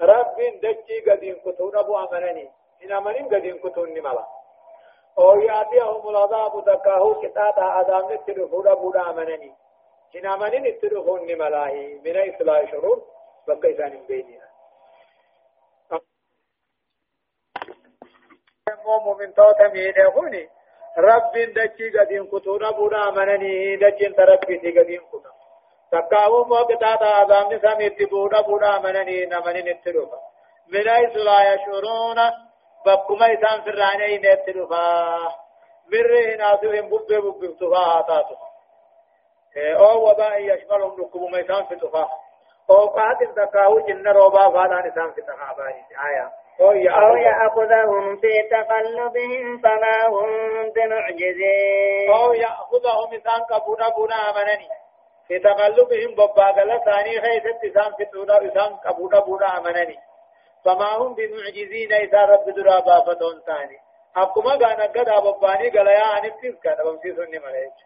[0.00, 2.50] رب دجي قديم كتون أبو أمنني
[2.84, 4.24] إن أمنين قديم كتون نملا
[5.18, 9.52] أو يأتيهم العذاب تكاهو كتاتا عذاب نتلفون أبو أمنني
[10.16, 13.02] إن أمنين نتلفون نملاهي من إصلاح شرور
[13.48, 14.48] بقى إسان بيننا
[18.86, 20.48] مؤمن توتا مينه هوني
[20.98, 25.37] رب دچي قدين كتونا بودا منني دچين تربي قدين كتو
[25.92, 30.18] تكاو مو كتاتا عذاب سميت بودا بودا منني نمني نتلوفا
[30.72, 32.18] من حيث لا يشعرون
[32.86, 35.18] بكما إسان فراني نتلوفا
[35.92, 38.34] مره ناسوهم بب بب تفا آتاتو
[39.56, 42.08] أو وباء يشملهم نكبو ميسان في تفا
[42.70, 50.06] أو قاتل تكاو جن روبا فانا نسان في تخاباني آية أو يأخذهم في تقلبهم فما
[50.08, 50.30] هم
[50.74, 52.10] بمعجزين.
[52.10, 54.68] أو يأخذهم إسان كبونا بونا أمنني
[55.28, 59.98] في تقلبهم بباقل ثاني خيثت إسان في تونا إسان كبونا بونا أمنني.
[60.64, 63.78] فما هم بمعجزين إذا رب درابا فتون ثاني.
[64.16, 67.78] أبكما قانا قد أبباني قليا عن التذكى نبمسيسوني مليك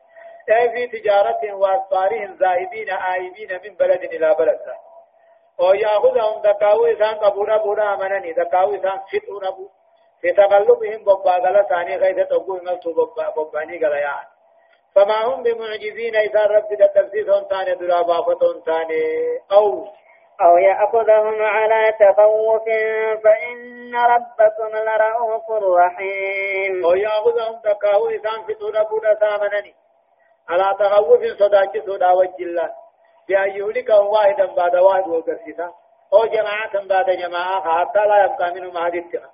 [0.50, 4.58] أي في تجارة وأسفارهم زائدين آيبين من بلد إلى بلد.
[4.58, 4.78] ثاني
[5.60, 8.32] أو يأخذهم دكاو إسان قبونا بونا أمنني.
[8.32, 9.68] دكاو إسان فتونا بو
[10.20, 14.31] في تقلبهم ببا غلا ثاني غيث تقوي ملتو ببا بباني غلا يعني
[14.94, 19.02] فما هم بمعجزين إذا رب تفسيرهم ثاني درابا فتون ثاني
[19.52, 19.86] أو
[20.40, 22.64] أو يأخذهم على تخوف
[23.24, 26.84] فإن ربكم لرؤوف رحيم.
[26.84, 29.74] أو يأخذهم دكاو إسان فتونا بونا ثامنني
[30.48, 32.70] على تخوف صداك صدا وجه الله
[33.28, 35.72] بأن يهلكهم واحدا بعد واحد وقرسيسا
[36.12, 39.30] أو جماعة بعد جماعة حتى لا يبقى منهم أحد اتقى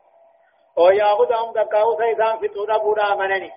[0.79, 3.51] أو يأخذهم دكاو سيسان فتونا بودا منني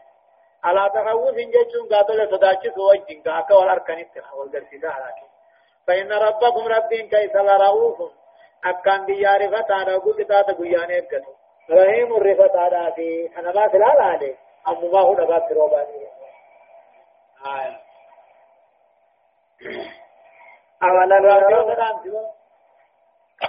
[0.63, 5.13] على تخوف جيشون قاتل صداچس وجن كاكا والأركان اتقى والقرسيسا على
[5.87, 8.11] فإن ربكم ربين كيس لرؤوف
[8.65, 11.33] أكان بيار فتانا قلت تاتا قيان إبقتو.
[11.69, 14.35] رحيم الرفتانا في أنا ما سلال عليه
[14.67, 16.07] أمو ما هو نبات روباني
[17.45, 17.79] آية
[20.83, 22.31] أولم يروا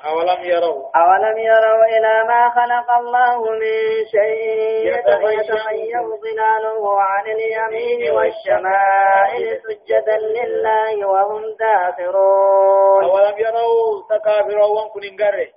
[0.01, 9.61] أولم يروا؟ أولم يروا إلى ما خلق الله من شيء يتغير ظلاله عن اليمين والشمائل
[9.63, 13.05] سجدا لله وهم داخرون.
[13.05, 15.49] أولم يروا تكافروا وانكن انقره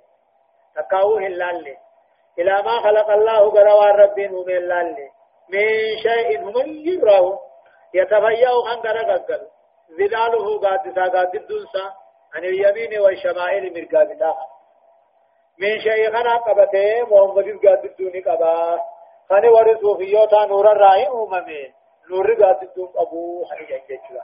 [0.76, 1.76] تكاوه اللالي.
[2.38, 5.08] إلى ما خلق الله قروا ربين هم اللالي.
[5.52, 5.68] من
[6.02, 7.38] شيء هم يروا.
[7.94, 9.40] يتغير عن قرقل
[9.98, 14.34] ظلاله قادسا قاددونسا عن اليمين والشمائل مرقابتا
[15.58, 18.80] من شيخنا قبته محمد قاددوني قبا.
[19.28, 21.72] خاني ورسو فيوتا نور الرائع أمامي
[22.10, 24.22] نور قاددون أبو حنيجا جيشوا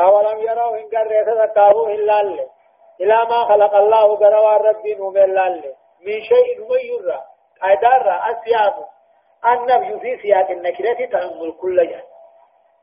[0.00, 2.48] أولم يروا إن قرر تتكاهو إلا اللي
[3.00, 7.20] إلى ما خلق الله قروا الرب نوم إلا اللي من شيء ميرا
[7.62, 8.74] قيدار أسياب.
[9.44, 12.04] النبي في سياق النكرة تأمل كل جهد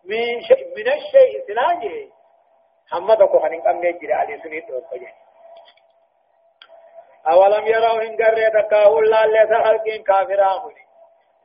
[0.06, 2.10] من شيء من الشيء سلاجه.
[2.92, 5.14] حمد کو خنين قم نجري علي سني تو فجه
[7.34, 10.76] اولم يروا ان غره دكاو الله له خلقين كافرون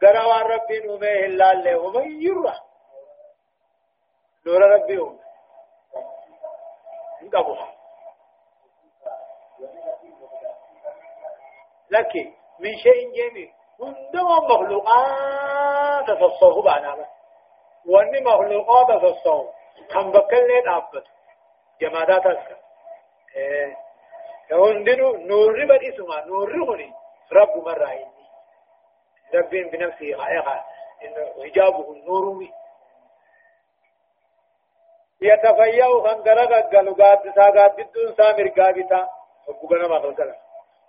[0.05, 2.55] غروا ربي نومه الا له ومن يرى
[4.47, 5.19] نور ربي هم
[7.23, 7.57] انقبوا
[11.91, 17.07] لكن من شيء جميل عندما مخلوقات تصوه بعنا
[17.89, 19.51] واني مخلوقات تصو
[19.91, 21.16] كم بكلين دابت
[21.81, 22.57] جمادات اسك
[23.37, 23.77] إيه.
[24.53, 26.93] هندنو نور بدي اسمع نور هوني
[27.33, 28.27] رب مرة إني
[29.35, 30.65] رب بنفسه خائقة
[31.05, 32.49] إنه حجابه النور
[35.21, 39.09] يتفيأ خنقرق قلقات ساقات بدون سامر قابتا.
[39.47, 40.37] وقبنا ما خلقنا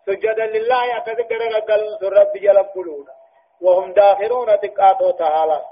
[0.06, 3.14] سجدا لله يتذكر قلن رب جلب قلونا.
[3.62, 5.66] وهم داخلون تقاطو تعالى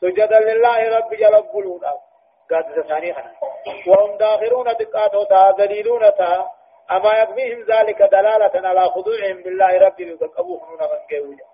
[0.00, 1.92] سجدا لله رب جل بلونا
[2.50, 3.12] قد ثاني
[3.86, 6.46] وهم داخرون دقاتو تا ذليلون تا.
[6.90, 10.78] أما يكفيهم ذلك دلالة على خضوعهم بالله رب يتقبوه من
[11.10, 11.46] قوية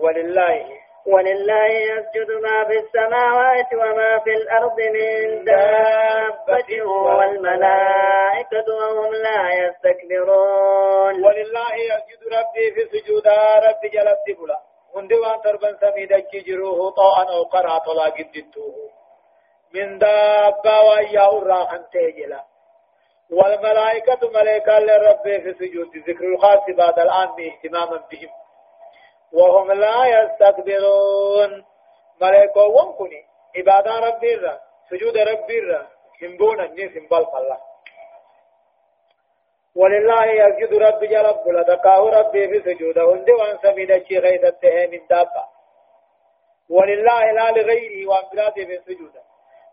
[0.00, 0.66] ولله.
[1.06, 11.14] ولله يسجد ما في السماوات وما في الأرض من دابة والملائكة وهم لا يستكبرون.
[11.24, 14.58] ولله يسجد ربي في سجودا ربي جلت بلا
[14.96, 19.01] هندي وان تربن سميدك جروه طوعا أو قرأ طلا قدتوه
[19.74, 22.44] من دابة وإياه الراحن تيجلا
[23.30, 28.30] والملائكة ملائكة لرب في سجود ذكر الخاص بعد الآن اهتماما بهم.
[29.32, 31.64] وهم لا يستكبرون.
[32.20, 33.24] ملائكة وانكني.
[33.56, 34.60] عبادة ربي الرا.
[34.90, 35.86] سجود ربي الرا.
[36.22, 37.58] همبون الناس همبال الله
[39.76, 43.12] ولله يسجد ربي جرب لدقاه ربي في سجوده.
[43.12, 45.44] هندي وان سمين الشيء من دابة.
[46.70, 49.21] ولله لا لغيره وان براده في سجوده.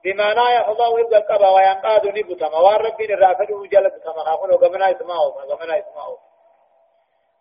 [0.03, 5.27] بمعنى يحضر يبقى قبا وينقاد نبتما وان ربي نرافد وجل بتما خافون وقمنا يسمعه.
[5.27, 6.17] وقمنا يسمعه.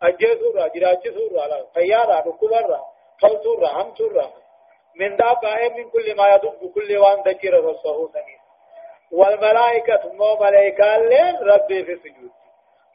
[0.03, 1.67] أجي سورة جراج سورة.
[1.75, 2.85] خيارة ركوبرة
[3.21, 4.33] خل سورة هم سورة
[4.95, 8.39] من دابة من كل ما يدب كل وان ذكر رسوله سمين
[9.11, 10.95] والملائكة مو ملائكة
[11.41, 12.31] ربي في سجود.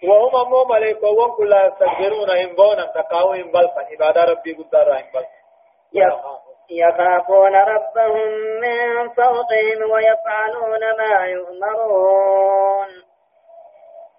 [0.04, 2.30] وهم مو ملائكة وان كل يستكبرون.
[2.30, 8.28] هم بونا تقاوهم بلفا عبادة ربي قدر هم بلفا يخافون ربهم
[8.60, 12.88] من فوقهم ويفعلون ما يؤمرون.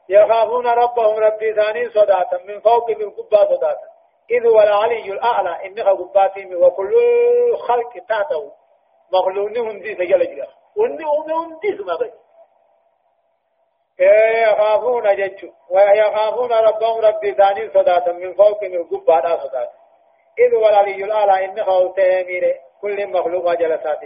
[0.10, 3.88] يخافون ربهم ربي ثاني صداتا من فوق من قبا صداتا.
[4.32, 6.94] إذ هو العلي الأعلى إنها قباتهم وكل
[7.58, 8.52] خلق تحته.
[9.14, 10.48] مخلونهم دي سجل جرا.
[10.76, 12.12] ونهم دي بي.
[14.00, 19.85] يخافون جج ويخافون ربهم ربي ثاني صداتا من فوق من قبا صداتا.
[20.40, 24.00] إذ هو العلي الأعلى إنه تامير كل مخلوق جلسات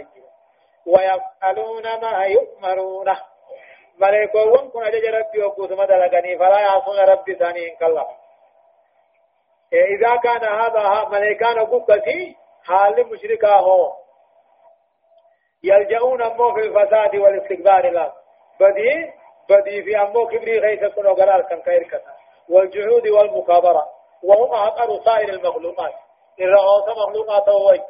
[0.86, 3.16] ويفعلون ما يؤمرون.
[3.98, 8.06] ملائكة كن أجج ربي وقوت مدلقني فلا يعصون ربي ثاني إن كالله
[9.72, 13.92] إذا كان هذا ملائكان قبتي حال مشركا هو.
[15.64, 18.12] يلجؤون أمو في الفساد والاستكبار له.
[18.60, 19.12] بدي
[19.50, 22.02] بدي في أمو كبري غيث كن وقرار كان كير
[22.48, 23.86] والجحود والمكابرة.
[24.22, 25.94] وهم أحقر سائر المخلوقات.
[26.42, 27.86] الرئوس مخلوقات وجه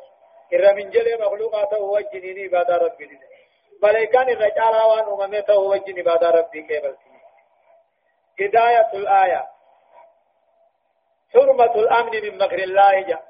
[0.52, 3.18] الر من جل مخلوقات وجه نيني بعد ربي دي.
[3.82, 6.96] ملائكان الرجال وان أممته وجه بعد ربي كيبل
[8.40, 9.44] هداية الآية.
[11.34, 13.22] حرمة الأمن من مكر الله جاء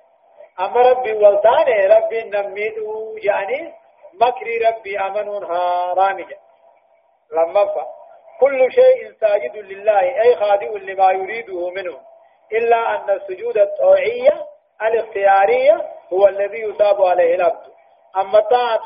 [0.61, 3.75] أما ربي والتاني ربي نميدو يعني
[4.15, 6.41] مكر ربي أمنون حرام جاء
[7.33, 7.87] لما فا.
[8.41, 12.01] كل شيء ساجد لله أي خادع لما يريده منه.
[12.53, 14.47] إلا أن السجود الطوعية
[14.83, 17.71] الإختيارية هو الذي يصاب عليه العبد.
[18.17, 18.85] أما طاعة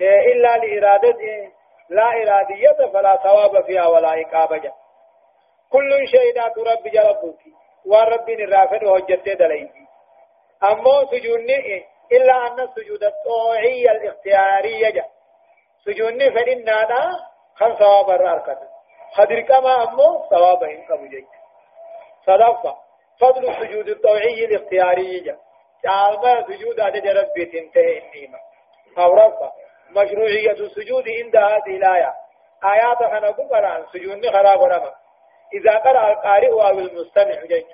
[0.00, 1.52] إلا لإرادته
[1.90, 4.72] لا إرادية فلا ثواب فيها ولا عقاب.
[5.72, 7.38] كل شيء ذات رب جلبك
[7.86, 9.70] ورب الرافد وجدت دليل
[10.64, 14.90] أما سجوني إلا أن السجود الطوعية الإختيارية.
[14.90, 15.04] جا
[15.84, 17.12] سجوني فإن هذا
[17.54, 18.58] خم ثواب الراركة
[19.12, 21.26] خدر كما أمو ثوابهم كبجي
[22.26, 22.76] صدفة
[23.20, 25.36] فضل السجود الطوعي الاختياري
[25.82, 28.38] تعالما سجود عدد ربي تنتهي النيمة.
[28.98, 29.50] أو رفع
[29.90, 32.12] مشروعية السجود عند هذه الآية.
[32.64, 34.92] آيات خنقوا قرآن سجود خراب ونما
[35.54, 37.64] إذا قرأ القارئ أو المستمع جيش.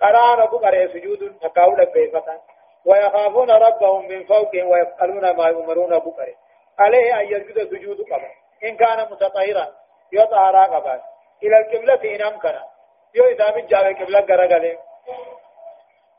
[0.00, 2.40] قرآن أبو قرأ سجود تقاول بيفتا
[2.86, 6.34] ويخافون ربهم من فوقهم ويفعلون ما يؤمرون أبو قرأ
[6.78, 8.28] عليه أن يسجد سجود قبل
[8.64, 9.68] إن كان متطهرا
[10.12, 11.00] يطهر قبل
[11.42, 12.58] إلى القبلة إن أمكن.
[13.14, 14.78] يو إذا من جاوه قبلة قرقله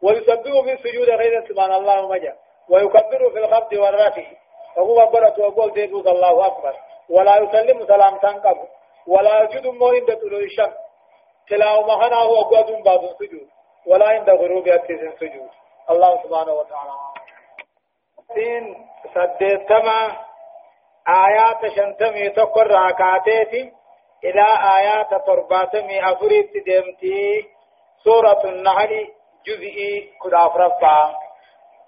[0.03, 2.35] ويسبه في السجود غير سبحان الله مجا
[2.69, 4.23] ويكبر في الخفض والرفع.
[4.77, 6.73] وهو برة وقول ديبوز الله أكبر.
[7.09, 8.57] ولا يسلم سلام تنقب.
[9.07, 10.75] ولا يجد مو عند طلوع الشمس.
[11.49, 13.47] تلاو مهنا هو قد بعض السجود.
[13.85, 15.49] ولا عند غروب أتيز السجود.
[15.89, 16.91] الله سبحانه وتعالى.
[18.33, 20.17] سين سديتما
[21.07, 23.73] آيات شنتمي تقر ركعتين
[24.23, 24.45] إلى
[24.77, 27.54] آيات ترباتمي أفريت دمتي.
[28.03, 29.07] سورة النحل
[29.47, 31.09] جزئي كداف رفع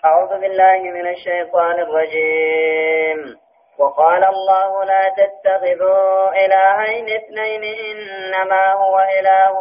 [0.06, 3.40] أعوذ بالله من الشيطان الرجيم.
[3.80, 9.54] وقال الله لا تتخذوا إلهين اثنين إنما هو إله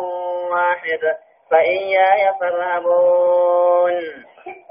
[0.52, 1.02] واحد
[1.50, 3.94] فإياي فارهبون.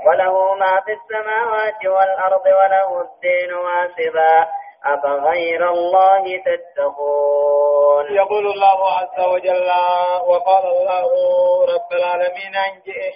[0.08, 4.48] وله ما في السماوات والأرض وله الدين واسبا
[4.86, 9.72] أفغير الله تتقون؟ يقول الله عز وجل
[10.28, 11.10] وقال الله
[11.66, 13.14] رب العالمين أنجئه.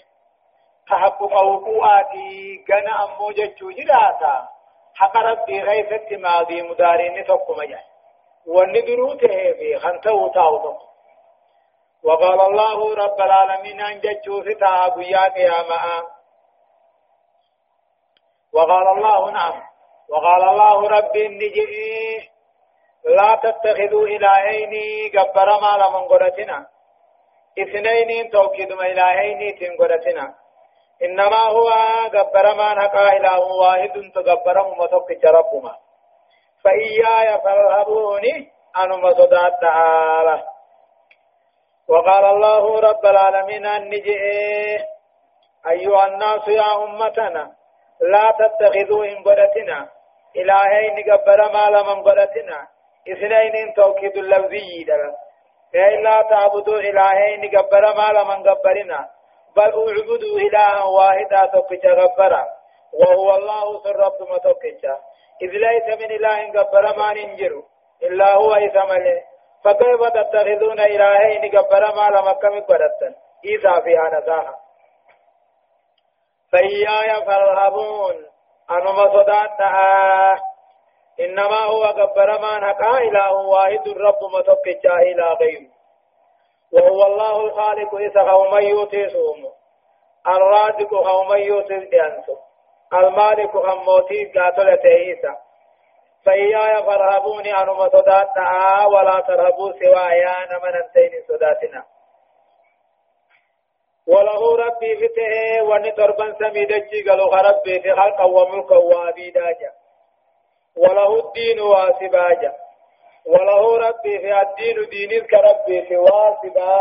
[0.90, 4.48] تحقق وقوعاتي كان أمو جتشو جراتا
[4.96, 7.84] حق ربي غيثت ماضي مدارين تقوم جاي.
[8.48, 10.78] والندروته في خنته تاوتم.
[12.04, 14.42] وقال الله رب العالمين أنجتشو
[14.96, 16.04] قياك يا ماء
[18.54, 19.69] وقال الله نعم.
[20.12, 21.72] وقال الله ربي النجئ
[23.06, 24.74] لا تتخذوا إلهين
[25.18, 26.68] قبر ما لمن قدتنا
[27.60, 30.36] إثنين توكيد ما إلهين تنقدتنا
[31.04, 31.70] إنما هو
[32.14, 35.76] قبر ما نقا إله واحد تقبر متوك ربما
[36.64, 40.44] فإياي فارهبوني أنا مصدات تعالى.
[41.88, 44.20] وقال الله رب العالمين النجئ
[45.68, 47.52] أيها الناس يا أمتنا
[48.02, 49.90] لا تتخذوا إن قدتنا
[50.36, 52.68] إلهين قبر ما لمن قدتنا
[53.12, 55.14] إثنين توكيد اللفظي دل
[56.04, 59.10] لا تعبدوا إلهين قبر ما لمن قبرنا
[59.56, 62.34] بل أعبدوا إلها واحدا توكيد قبر
[62.94, 64.86] وهو الله سر رب متوكيد
[65.42, 67.64] إذ ليس من إله قبر ما ننجر.
[68.04, 69.24] إلا هو إثمله
[69.64, 73.16] فكيف تتخذون إلهين قبر ما لم كم قدتن
[73.46, 74.56] إذا فيها نزاها
[76.52, 78.29] فإياي فارهبون.
[78.72, 80.36] أنما صداتها
[81.20, 85.70] إنما هو قبر ما نقا إله واحد الرب متوكجا إلى غيره.
[86.74, 89.52] وهو الله الخالق إذا قوم يوتيسهم
[90.28, 92.38] الرازق قوم يوتيسهم
[92.94, 95.38] المالك هموتي قاتل تيسا
[96.26, 101.84] فإياي فارهبوني أنما صداتنا ولا ترهبوا سوايا من انتين صداتنا
[104.12, 109.72] وله ربي فته وني تربن سميدجي قالوا ربي في خلق وملك وعبيدا جا
[110.78, 112.54] وله الدين واسباجا
[113.26, 116.72] وله ربي في الدين دينك ربي في واسبا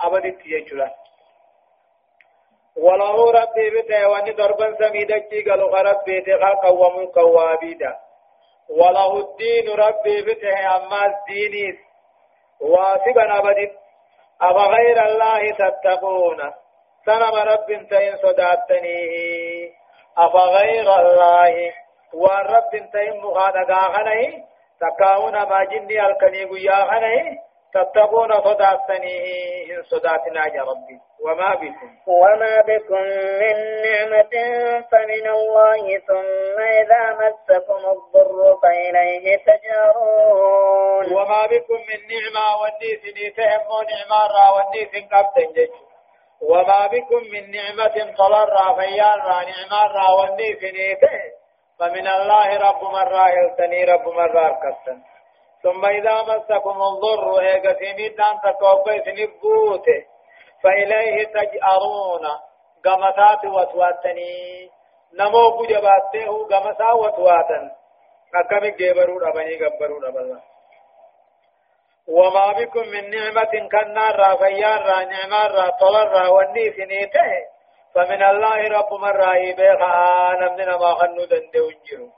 [0.00, 0.90] أبدت يجلا
[2.76, 7.96] وله ربي فته وني تربن سميدجي قالوا ربي في خلق وملك وعبيدا
[8.70, 11.78] وله الدين ربي فته أما الدين
[12.60, 13.79] واسبا أبدت
[14.42, 16.38] أفغير الله تتقون؟
[17.06, 19.00] سنم رب تين صداتني
[20.18, 21.72] أفغير الله
[22.14, 24.44] والرب تين مخانقا خنه
[24.80, 27.38] تكاون ما جني الكني قيا خنه
[27.74, 29.14] تتقون صداتني
[29.70, 30.96] إن صداتنا يا ربي.
[31.24, 31.90] وما بكم.
[32.06, 33.02] وما بكم
[33.42, 33.56] من
[33.86, 34.34] نعمة
[34.90, 41.12] فمن الله ثم إذا مسكم الضر فإليه تجارون.
[41.12, 44.90] وما بكم من نعمة والنيس نيتهم ونعمة را والنيس
[45.54, 45.70] جيش.
[46.42, 50.58] وما بكم من نعمة طلر فيان را نعمة را والنيس
[51.80, 54.98] فمن الله رب مرة يلتني رب مرة كسن
[55.62, 60.04] ثم إذا مسكم الضر إيقا سميدان تكوبي سنبوته
[60.62, 62.24] فإليه تجأرون.
[62.84, 64.70] قمتات وتواتني.
[65.18, 67.70] نمو بجباته قمتا وتواتا
[68.34, 70.40] أكمل جيبرون أبني قبرون أبلا
[72.08, 77.30] وما بكم من نعمة كالنار فيان را نعمار طلر والنيس نيته.
[77.94, 82.08] فمن الله رب من رأي بيخا نمنا ما خنو دندو انجرو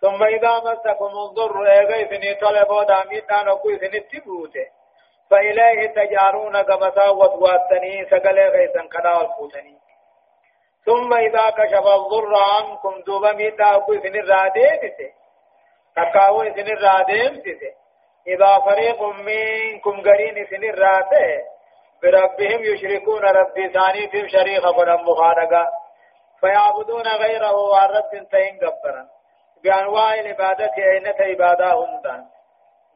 [0.00, 4.66] ثم إذا مسكم الضر إيغيثني طلبوا داميتان وكويثني تبوته
[5.30, 9.78] فإليه تجارون قمتا وطواتني سقل غيثا كدا والفوتني.
[10.84, 14.80] ثم إذا كشف الضر عنكم دوبا ميتا وكويثني الرادين
[15.96, 17.42] تكاوي سن الرادين
[18.26, 21.42] إذا فريق منكم قرين سن الراتي
[22.02, 25.66] بربهم يشركون ربي ثاني في شريخ قدم مخانقا
[26.40, 29.19] فيعبدون غيره والرب تين قبرا.
[29.64, 32.24] بأنواع العبادة أين عبادة هندان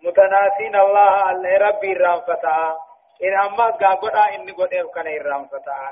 [0.02, 2.76] متناسين الله اللي ربي الرام فتاة
[3.22, 5.90] إن أما قاقودا إني قد كان الرام فتاة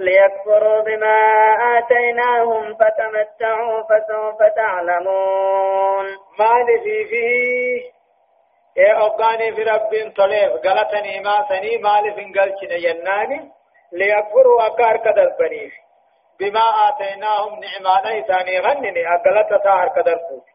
[0.00, 1.16] ليكفروا بما
[1.78, 6.06] آتيناهم فتمتعوا فسوف تعلمون.
[6.38, 7.90] ما نفي فيه؟
[8.76, 10.52] إيه أبقاني في رب طليف.
[10.66, 13.50] غلطني ما سني مالف انقلشن يناني؟
[13.92, 15.72] ليكفروا أكار كدر بنيف.
[16.40, 20.46] بما آتيناهم نعمانا إساني غنني أقلت تاهر كدر فوت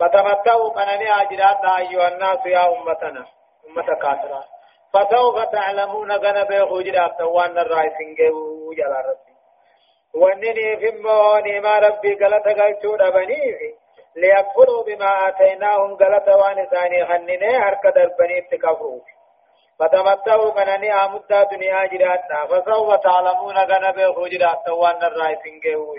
[0.00, 3.26] فتمتعوا قنني أجرات أيها الناس يا أمتنا
[3.68, 4.44] أمة كافرة.
[4.92, 9.32] فسوف تعلمون غنى بيخوجرات وان الرئيسين جيبوا جلال ربي.
[10.14, 13.56] ونني في موني ما ربي قلت قلتو ربني
[14.16, 19.00] ليكفروا بما آتيناهم قلت وان ثاني خنني هرك دربني اتكفروا.
[19.82, 23.54] فتمتعوا غنني آمدا دنيا جراتنا فسوف تعلمون
[23.96, 25.94] بيخوجرات وان الرئيسين جيبوا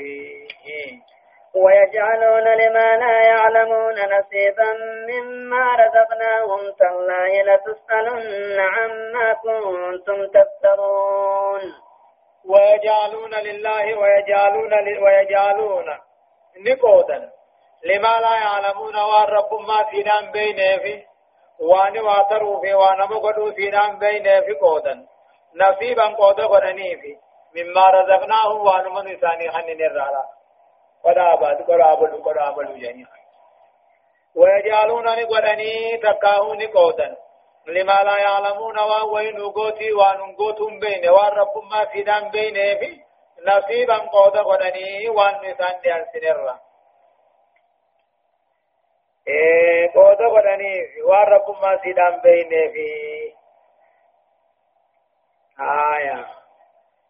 [1.56, 4.74] ويجعلون لما لا يعلمون نصيبا
[5.10, 11.62] مما رزقناهم تالله لتسألن عما كنتم تفترون
[12.50, 14.74] ويجعلون لله ويجعلون
[15.04, 15.86] ويجعلون
[16.68, 17.30] نقودا
[17.86, 21.12] لما لا يعلمون وان رب ما سيدان بينه في
[21.60, 25.06] وان واتروا في وان مقدوا سيدان بينه في قودا
[25.56, 27.18] نصيبا قودا قدني في
[27.56, 30.24] مما رزقناهم وانمن ثاني خنن الرعلا
[31.06, 33.24] قد آباد قد آبلوا قد آبلوا جميعا
[34.36, 37.16] ويجعلون نقرني تكاهو نقودا
[37.68, 38.80] لما لا يعلمون
[39.14, 41.36] وين قوتي وان قوتهم بين وان
[41.72, 43.01] ما في دان بين في
[43.47, 46.60] نصيبا قودا قدني وان نسان ديان سنرا
[50.34, 50.74] قدني
[51.08, 52.88] وان رب ما في دان بين في.
[55.60, 56.26] آية.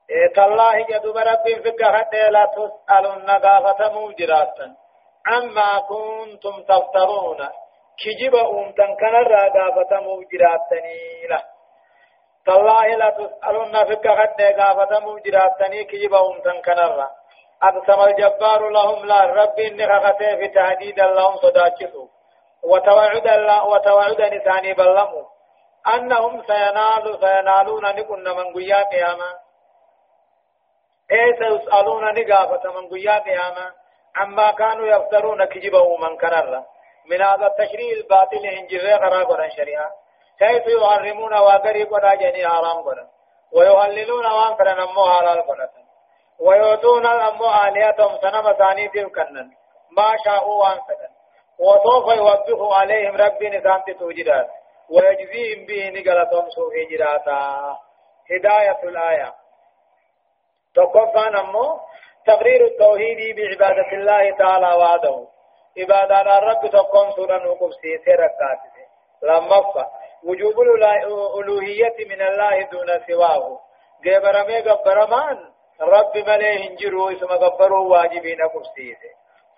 [0.09, 4.75] إيه تالله جدوب ربي فكرة لا تسألن غافة موجراتا
[5.27, 7.49] عما كنتم تفترون.
[8.01, 11.43] كجب أمتن كان الرقافة موجراتني له
[12.45, 16.79] تالله لا تسألون فك خد قافة موجراتني كجب أمتن كان
[17.63, 22.07] أقسم الجبار لهم لا رب إنك في تهديد لهم صداكسوا
[22.63, 25.25] وتوعد الله وتوعد نساني بلموا
[25.93, 29.33] أنهم سينالوا سينالون نكون من قيا قياما.
[31.11, 33.71] إيه سيسألون نقافة من قيا قياما.
[34.15, 36.63] عما كانوا يفترون كجبه من كنر.
[37.09, 39.91] من هذا التشريع الباطل هنجر غرا قران شريعة.
[40.39, 42.83] كيف يحرمون وقري قرا جني حرام
[43.53, 45.69] ويهللون وان فرن أمو حلال قرا
[46.39, 48.89] ويؤتون الامو آلياتهم سنم ثاني
[49.97, 51.12] ما شاءوا وان سكن
[51.59, 54.49] وسوف يوبخ عليهم ربي نظام توجدات.
[54.89, 57.77] ويجزيهم به نقلتهم سوء جراتا
[58.31, 59.33] هداية الآية.
[60.75, 61.79] تقفان أمو
[62.25, 65.27] تقرير التوحيد بعبادة الله تعالى وحده.
[65.77, 67.73] عبادة الرب تقوم سورة وقف
[68.05, 68.59] سيركات
[69.23, 69.87] لما
[70.23, 73.59] وجوب الألوهية من الله دون سواه.
[74.05, 78.97] جبر مي غبرمان رب مليه انجرو اسم غبرو واجبين قفسيس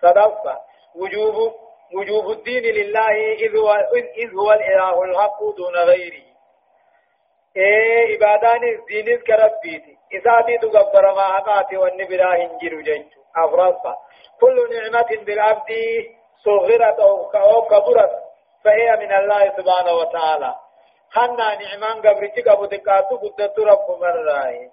[0.02, 0.60] صدفة
[0.94, 1.54] وجوب
[1.94, 3.72] وجوب الدين لله إذ هو,
[4.16, 6.26] إذ هو الإله الحق دون غيره.
[7.56, 13.96] إيه عبادان الدين كربيتي إساتي تقبر ما أقاتي والنبرا هنجر جيت أفرصا
[14.40, 15.70] كل نعمة بالعبد
[16.44, 18.12] صغرت أو كبرت
[18.64, 20.54] فهي من الله سبحانه وتعالى.
[21.10, 24.70] خنا نعمان قبرتك أبو تكاتو قدت رب مرة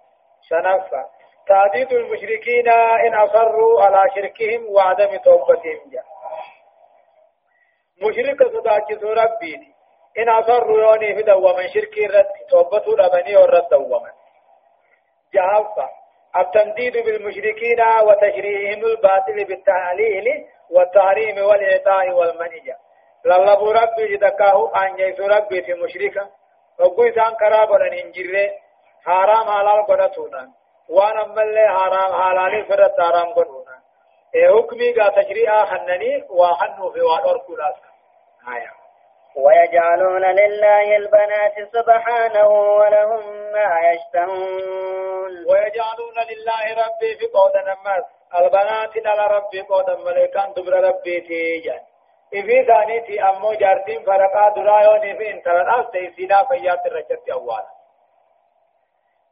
[0.49, 1.05] شنفا
[1.47, 2.69] تعديد المشركين
[3.05, 6.12] إن أصروا على شركهم وعدم توبتهم جاء.
[8.01, 9.73] مشرك صداك ربي
[10.19, 14.11] إن أصروا يوني في دوما شركي رد توبتوا لبني ورد دوما.
[15.33, 15.89] جهافة
[16.37, 22.77] التنديد بالمشركين وتشريعهم الباطل بالتعليل والتحريم والإعطاء والمنجة
[23.25, 26.29] لالبو ربي جدكاه أن يسو ربي في مشركة.
[26.79, 28.51] وقوي سان كرابنا ننجره
[29.05, 30.49] حرام حلال قدتونا.
[30.89, 33.62] وأنا ملي حرام حلالي فرد حرام إيه
[34.35, 37.75] حكمي قا تشريعا خنني وحنو في وادور كولاس
[38.55, 38.71] آية
[39.35, 43.23] ويجعلون لله البنات سبحانه ولهم
[43.53, 48.03] ما يشتهون ويجعلون لله ربي في قود النماس
[48.39, 51.79] البنات على ربي قود ملكان دبر ربي تيجان
[52.33, 57.65] إفي ثانيتي أمو جارتين فرقا درايون في انترناس تيسينا فيات الرجت أولا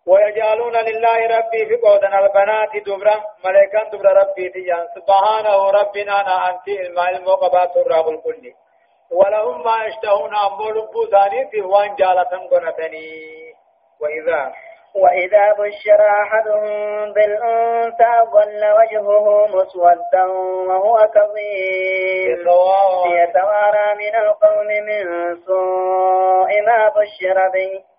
[0.07, 3.07] ويجعلون لله ربي في قود البنات دبر
[3.45, 6.67] ملكان دبر ربي تيجان سبحانه ربنا أنا أنت
[7.15, 8.53] المقبات الراب الكلي
[9.11, 13.31] ولهم ما يشتهون أمو لبو ثانيتي وان جالة قنتني.
[14.01, 14.53] وإذا؟
[14.95, 20.25] وإذا بشر أحدهم بالأنثى ظل وجهه مسودا
[20.67, 22.39] وهو كظيم.
[23.07, 27.90] يتوارى من القوم من سوء ما بشر به.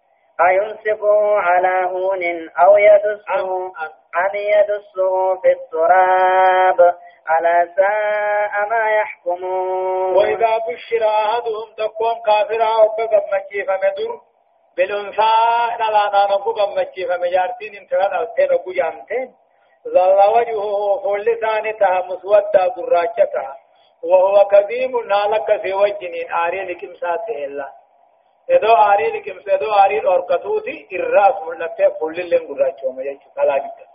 [0.48, 3.72] أيمسكه على هون أو يدسه؟
[4.22, 6.94] أم يدسه في التراب؟
[7.26, 13.22] على ساء ما يحكمون؟ وإذا بشر أحدهم تكون كافرا أو كقب
[13.66, 14.20] فمدر
[14.76, 15.32] بالأنثى
[15.80, 19.34] نلا نقو قمتشي فمجارتين انتقال ألتين أقو جامتين
[19.88, 21.72] ظل وجهه فول ثاني
[22.08, 23.56] مسودة قراجتها
[24.02, 26.94] وهو كذيم نالك في وجنين آري لكم
[28.52, 33.58] ساته الله إذا آري لكم سيدو آري الأركتوتي الرأس ملكة فول لن قراجة مجيش فلا
[33.58, 33.86] جدا.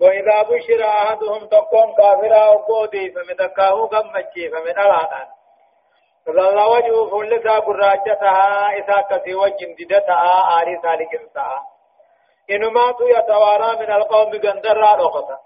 [0.00, 5.26] وإذا بشر أحدهم تقوم كافرا وقودي فمتكاه قمتشي فمن الآن
[6.26, 11.66] ظل وجهه فلسا قراجتها إذا كسي وجه ددتها آري سالكنسها
[12.50, 15.38] إنما تو يتوارى من القوم بقندر رخصة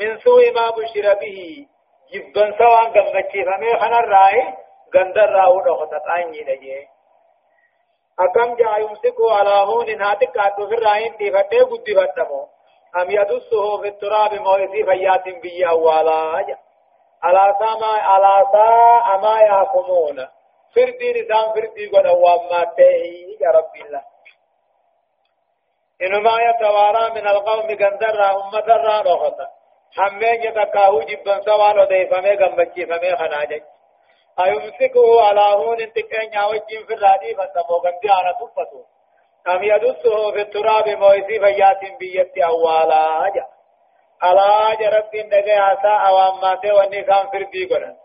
[0.00, 1.66] من سوء ما بشر به
[2.12, 4.54] جبن سوان قمتشي فمي خنا الرأي
[4.94, 6.93] قندر راو رخصة آني نجي.
[8.20, 12.48] أكم جاء يمسكه على هون هاتك أتو في الرأيين دي فتي قد فتمو.
[13.00, 16.46] أم يدسه في التراب مويسي فيات بي أولا
[17.22, 20.28] على سما على ساء ما يحكمون.
[20.74, 24.02] فردي نظام فردي قد أوام ما تهي يا رب الله.
[26.02, 28.66] إنما يتوارى من القوم قندر أمة
[29.02, 29.48] رخصة
[29.96, 33.64] حمين يتكاهو جبا سوال وديفمي قمبكي فمي خناجك
[34.40, 38.82] أيمسكه على هون انتكين يوجين في الرادي فانتمو قندي على تفتو
[39.48, 43.46] أم يدسه في التراب مويسي فيات بيت أوالا جا
[44.24, 47.96] ألا جرب نجي عسى أواماته والنسان في البيقرن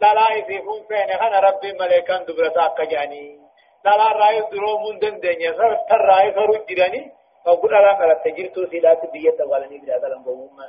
[0.00, 3.40] لا يسيفون فين خنا ربي ملكان دبرتا كجاني
[3.84, 7.12] لا رأي درو من دن دنيا سر تر رأي سرو جيراني.
[7.46, 10.66] أو قد لا قال تجرتو سيلات بيت والني بلا كلام بوما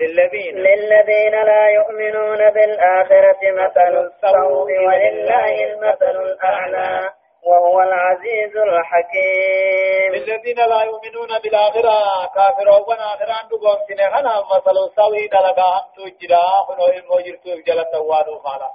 [0.00, 7.10] للذين للذين لا يؤمنون بالآخرة مثل السوء ولله المثل الأعلى
[7.42, 10.14] وهو العزيز الحكيم.
[10.14, 17.38] الذين لا يؤمنون بالآخرة كافرون آخرة عندهم سنة مثل السوء دلقا هم تجرا خنو الموجر
[17.66, 18.70] جلت وادو خالا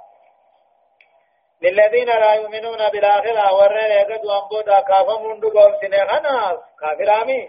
[1.62, 6.06] للذين لا يؤمنون بالآخرة ورن يقد وانبودا كافم عندهم سنة
[6.80, 7.48] كافرامي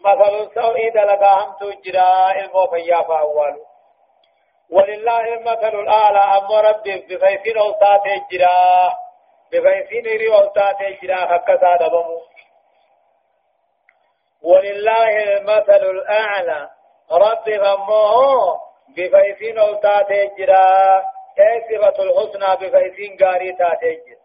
[0.00, 3.64] مثل السوء دلقا هم تجرا الموفيا فأولو
[4.70, 8.92] ولله المثل الأعلى أم ربي بفيسين أوسات الجرا
[9.52, 12.20] بفيسين ري أوسات الجرا هكذا دبمو
[14.42, 16.68] ولله المثل الأعلى
[17.12, 21.02] ربي فموه بفيسين أوسات الجرا
[21.70, 24.16] صفة الحسنى بفيسين قاري تاتجر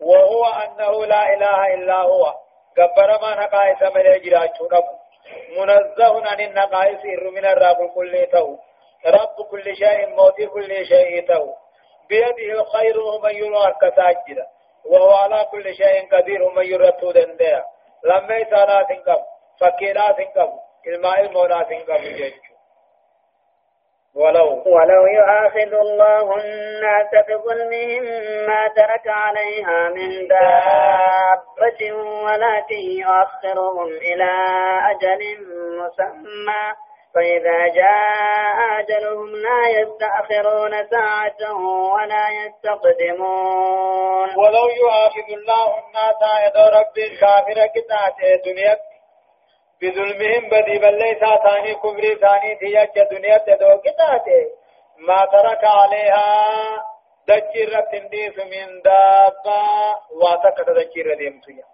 [0.00, 2.34] وهو أنه لا إله إلا هو
[2.76, 4.99] قبر ما نقائس من الجراج رب
[5.58, 8.56] منزه عن النقائص من الرب كل تو
[9.06, 11.54] رب كل شيء موت كل شيء تو
[12.08, 14.38] بيده الخير من يرى كتاجر
[14.84, 17.64] وهو على كل شيء قدير من يرتو دنديا
[18.04, 19.20] لما يسانا تنقب
[19.60, 20.50] فكيرا تنقب
[20.86, 22.49] الماء المولا تنقب جيجو
[24.14, 24.62] ولو.
[24.66, 28.04] ولو يؤاخذ الله الناس بظلمهم
[28.46, 31.92] ما ترك عليها من دابة
[32.24, 34.32] ولكن يؤخرهم إلى
[34.90, 35.20] أجل
[35.78, 36.64] مسمى.
[37.14, 41.40] فإذا جاء أجلهم لا يستأخرون ساعة
[41.94, 44.28] ولا يستقدمون.
[44.36, 48.89] ولو يؤاخذ الله الناس يد رب الكافر كتات دنيا
[49.82, 54.42] بظلمهم بدي بل ليس ثاني كبري ثاني تيجا دنيا تدو كتاته
[54.98, 56.30] ما ترك عليها
[57.28, 59.62] دجر تنديس من دابا
[60.22, 61.64] واتك تذكر ديمتيا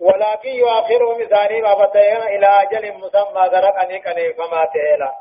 [0.00, 4.04] ولكن يؤخرهم ثاني بابتين إلى أجل مسمى ذرق أنيك
[4.38, 5.12] فما تهلا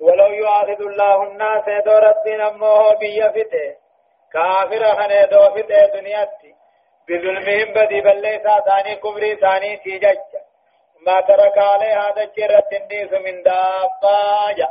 [0.00, 3.76] ولو يؤاخذ الله الناس دو ربنا أمه بيفته
[4.32, 6.54] كافر خنه دو فته دنياتي.
[7.08, 10.12] بظلمهم بدي بل ليس ثاني كبري ثاني تيجا
[11.06, 14.68] ما ترك عليها دجرة النيس من دابا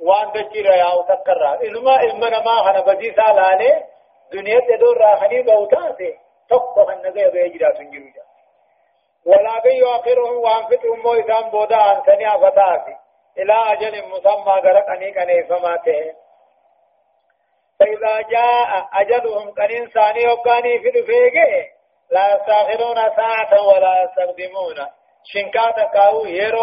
[0.00, 3.84] وان دجرة يا وتكرر إنما إلمنا ما خنا بدي سالالي
[4.32, 6.18] دنيا تدور راحني بوتاتي.
[6.50, 8.22] تقف النجاة بيجرا تنجوجا
[9.26, 12.96] ولكن يؤخرهم وانفتهم مويسان بودا عن سنيا فتاتي.
[13.38, 16.14] إلى أجل مسمى غرقني كني فماته
[17.80, 21.68] فإذا جاء أجلهم كان إنساني وكاني في دفيقه
[22.10, 24.76] لا يستأخرون ساعة ولا يستقدمون.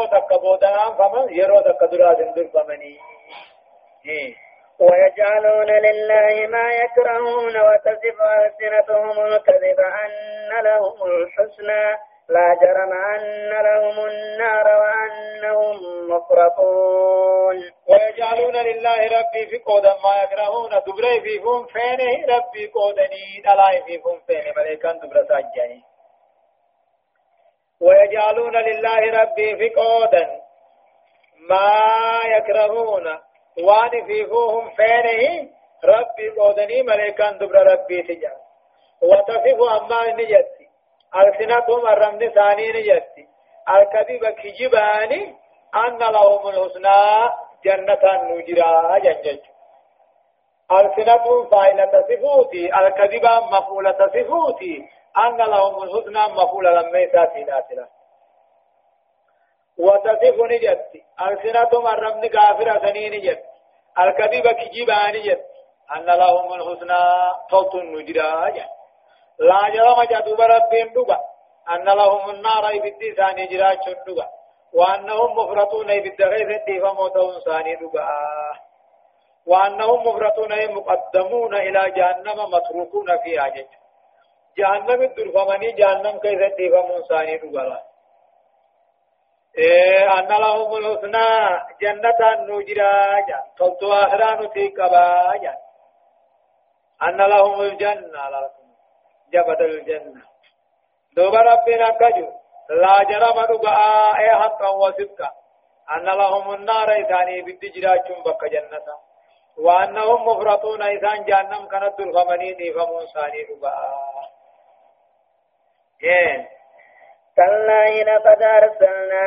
[0.06, 2.98] تكبودان فما يرو تكدرا دندر فمني
[4.80, 11.98] ويجعلون لله ما يكرهون وتصف ألسنتهم الكذب أن لهم الحسنى.
[12.30, 15.78] لا جرم أن لهم النار وأنهم
[16.10, 17.58] مفرطون.
[17.90, 20.70] ويجعلون لله ربي في قودا ما يكرهون.
[20.70, 22.36] دبري في فون فينه.
[22.36, 24.54] ربي قودني دلاي في فون فينه.
[24.58, 25.82] مليكان دبر ساجاني
[27.82, 30.42] ويجعلون لله ربي في قودا
[31.50, 33.08] ما يكرهون.
[33.64, 35.50] وان في فوهم فينه
[35.84, 38.38] ربي قودني مليكان دبر ربي تجاه.
[39.02, 40.68] وتصف أما نجتي
[41.16, 43.28] ألسنتهم الرمن ثاني نجتي
[43.70, 45.36] الكذب كجباني.
[45.76, 47.30] أن لهم الحسنى
[47.66, 49.40] جنة نجرا جنجج.
[50.72, 57.88] ألسنتهم فاعلة صفوتي الكذب مفعولة صفوتي أن لهم الحسنى مفعولة لما يساتي ناسلة
[59.80, 63.44] وتصف نجتي ألسنتهم الرمن كافرة نجت
[64.00, 65.46] الكذب كجباني جت
[65.96, 67.02] أن لهم الحسنى
[67.52, 68.78] صوت نجرا جنجج
[69.40, 71.20] لا جرم جدوب ربهم دبا
[71.76, 74.28] أن لهم النار يبدي ثاني جراج دبا
[74.74, 78.08] وأنهم مفرطون يبدي غيث فموتهم ثاني دبا
[79.46, 83.68] وأنهم مفرطون مقدمون إلى جهنم متروكون فيها جج.
[84.58, 86.42] جهنم الدرفمني جهنم كيف
[86.74, 87.82] فمون ثاني دبا
[89.58, 91.30] إيه أن لهم الحسنى
[91.82, 95.34] جنة نجراجا قلت آخران تيكبا
[97.04, 98.50] أن لهم الجنة على
[99.34, 100.22] جبت الجنة
[101.16, 102.30] دوب ربنا كجو
[102.70, 105.32] لا جرم دقاء اي حقا وصدقا
[105.92, 108.88] أن لهم النار إذاني بالدجراج بك جنة
[109.58, 113.44] وأنهم مفرطون إذان جهنم كانت الغمنين فمون ثاني
[117.36, 119.26] كلا لقد أرسلنا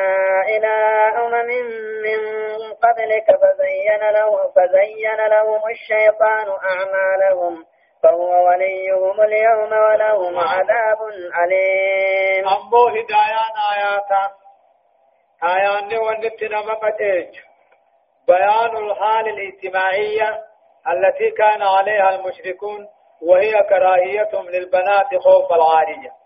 [0.49, 0.75] إلى
[1.19, 1.51] أمم
[2.05, 2.21] من
[2.73, 7.65] قبلك فزين لهم فزين لهم الشيطان أعمالهم.
[8.03, 10.99] فهو وليهم اليوم ولهم عذاب
[11.45, 12.49] أليم.
[12.49, 14.31] أمو هدايان آياتا.
[15.45, 17.39] آيان ونتنا مقتج
[18.29, 20.45] بيان الحال الاجتماعية
[20.89, 22.89] التي كان عليها المشركون
[23.23, 26.20] وهي كراهيتهم للبنات خوف العارية.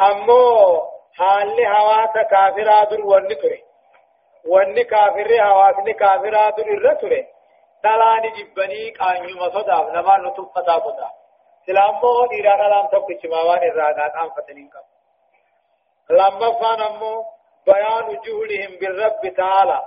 [0.00, 0.82] أمو
[1.18, 3.58] حال هواس كافرات والنكره
[4.52, 7.20] wanni kaafirri hawaasni kaafiraa dur irra ture
[7.82, 11.12] dhalaani jibbanii qaanyuma sodaaf namaan nu tuffataa qotaa
[11.64, 17.16] silaammoo dhiiraa dhalaan tokkichimaa waan irraa qaanfatanii qabu lammaffaan ammoo
[17.66, 19.82] بيان جهلهم بالرب تعالى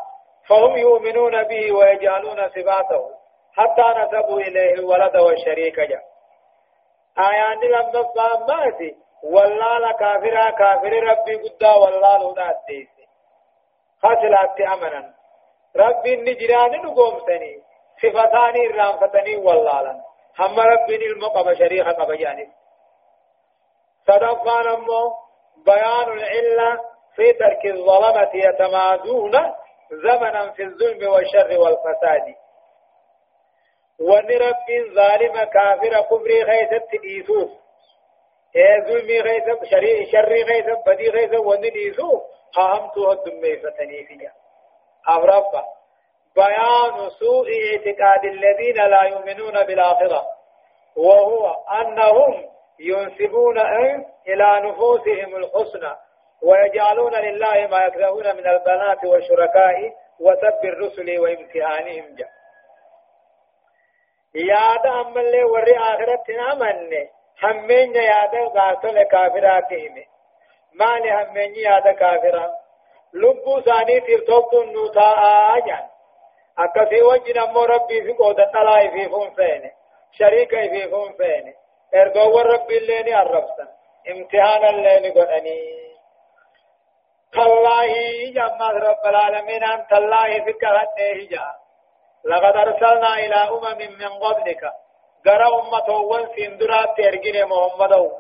[0.48, 3.02] فهم يؤمنون به ويجعلون صفاته
[3.58, 6.04] حتى نسبوا إليه الولد والشريك جاء
[7.18, 12.90] آيان لما فهماتي والله كافرا كافر ربي قدا والله لولا الديس
[14.02, 15.14] خاسلات أمنا.
[15.76, 17.64] ربي نجران نقوم سني
[18.02, 20.02] صفتاني الرانفتني والله
[20.40, 22.48] هم ربي المقب شريخ قبجاني
[24.08, 25.14] صدفان أمو
[25.66, 26.80] بيان العلة
[27.16, 29.32] في ترك الظلمة يتمادون
[29.92, 32.36] زمنا في الظلم والشر والفساد.
[34.00, 37.50] ونرب ظالم كافر كفر خيست إيسوس
[38.88, 42.22] ظلمي خيست شر شر خيست بدي خيست ونريسوس
[42.56, 44.34] فهمتها الدميفتني فيها
[45.10, 45.44] أغرب
[46.36, 50.26] بيان سوء اعتقاد الذين لا يؤمنون بالآخرة
[50.98, 52.46] وهو أنهم
[52.80, 53.58] ينسبون
[54.28, 55.96] إلى نفوسهم الحسنى
[56.44, 62.30] ويجعلون لله ما يكرهون من البنات والشركاء وسب الرسل وامتحانهم جاء
[64.36, 67.08] ياد أما اللي وري آخرتنا من
[67.44, 69.96] همين ياد غاسل كافراتهم
[70.74, 72.52] مال همني يادا كافرا
[73.14, 75.14] لبو ثاني ترتوبتون نوتا
[75.56, 75.88] آجان
[76.60, 79.72] أكسي وجنا مو ربي في قودة طلائي في فون فين
[80.12, 81.54] شريكي في فون فين
[81.96, 83.68] ارغو ربي الليني الربسن
[84.10, 85.88] امتحان الليني قدني
[87.34, 87.94] تالله
[88.36, 91.48] جمع رب العالمين أن تالله فكرة هجا
[92.26, 94.72] لقد أرسلنا إلى أمم من قبلك
[95.26, 98.12] قرى أمة وانسين درات ترجين محمد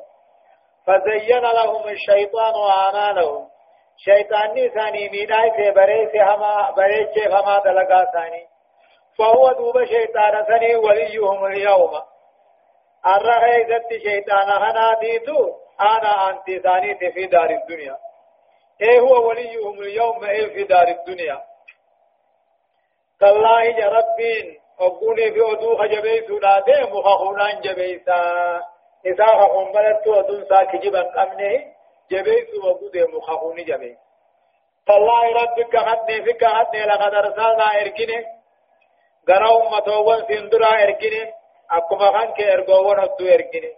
[0.88, 3.50] فزين لهم الشيطان أعمالهم
[3.98, 8.48] شيطان نساني ميناي في بريس هما بريس هما دلقا ثاني
[9.18, 11.92] فهو دوب شيطان ثاني وليهم اليوم
[13.06, 17.98] الرغي ذات شيطان هنا ديتو أنا أنت ثاني في دار الدنيا
[18.82, 21.42] إيه هو وليهم اليوم إيه في دار الدنيا
[23.20, 28.22] تالله يا ربين أقولي في أدوخ جبيسو لا ديمو خخونان جبيسا
[29.06, 31.66] إذا هم بلدت ودون ساكجبا قمنه
[32.12, 33.98] جبيت وقود مخافوني جبي
[34.88, 38.26] فالله ربك حدني فك حدني لقد أرسلنا إركني
[39.30, 41.34] غرا أمتوون سندرا إركني
[41.72, 43.72] أكما خانك إرغوون هدو إركني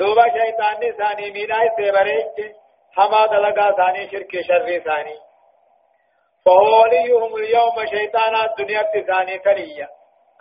[0.00, 2.54] دوبا شيطاني ثاني ميناي سيبريج
[2.96, 5.16] حما دلقا ثاني شرك شر ثاني
[6.44, 9.88] فهو وليهم اليوم شيطانا الدنيا ثاني كريا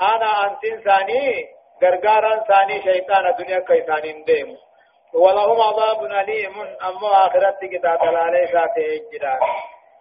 [0.01, 1.45] أنا أنت ثاني
[1.83, 4.57] غرغارا ثاني شيطان الدنيا كيسان ديم
[5.13, 9.39] ولهم عذاب أليم أما آخرت كتاب عليه ذاته الجلال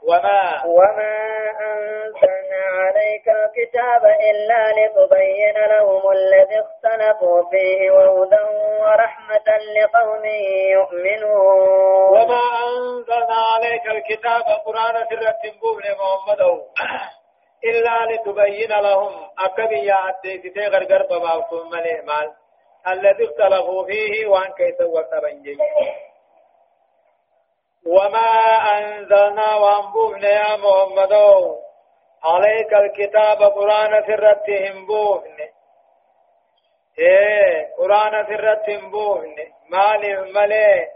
[0.03, 1.15] وما وما
[1.61, 8.45] أنزلنا عليك الكتاب إلا لتبين لهم الذي اختلفوا فيه وهدى
[8.81, 10.25] ورحمة لقوم
[10.73, 12.11] يؤمنون.
[12.11, 15.43] وما أنزلنا عليك الكتاب قرآن سرة
[15.85, 16.41] لمحمد.
[17.65, 22.33] إلا لتبين لهم أكبي يا عدي غرغر بباوتهم ملئ مال
[22.89, 25.59] الذي اختلفوا فيه وان كيف وقتبنجي
[27.87, 28.31] وما
[28.79, 31.13] أنزلنا وانبوهنا يا محمد.
[32.25, 35.37] عليك الكتاب قرآن سرتهم بوهن
[36.99, 39.37] إيه قرآن سرتهم بوهن
[39.71, 40.87] مال ملئ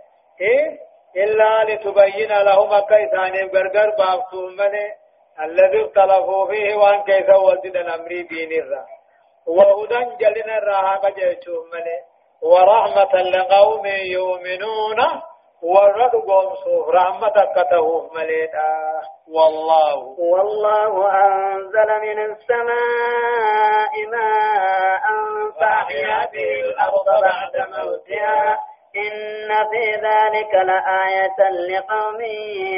[0.41, 0.79] إيه
[1.17, 3.15] إلا لتبين لهم كيف
[3.55, 5.02] غرغر بابتهم ملئ
[5.41, 8.85] الذي اختلفوا فيه وان كيف وزد الأمر دين الرا.
[9.47, 11.99] وهدى جلنا الراها قجيتهم ملي
[12.43, 14.99] ورحمة لقوم يؤمنون.
[15.63, 19.01] ورد قوم صوف رحمتك تهوه مليتا
[19.35, 19.97] والله.
[20.19, 25.05] والله أنزل من السماء ماء
[25.61, 28.59] فأحيا به الأرض بعد موتها.
[28.97, 32.21] إن في ذلك لآية لقوم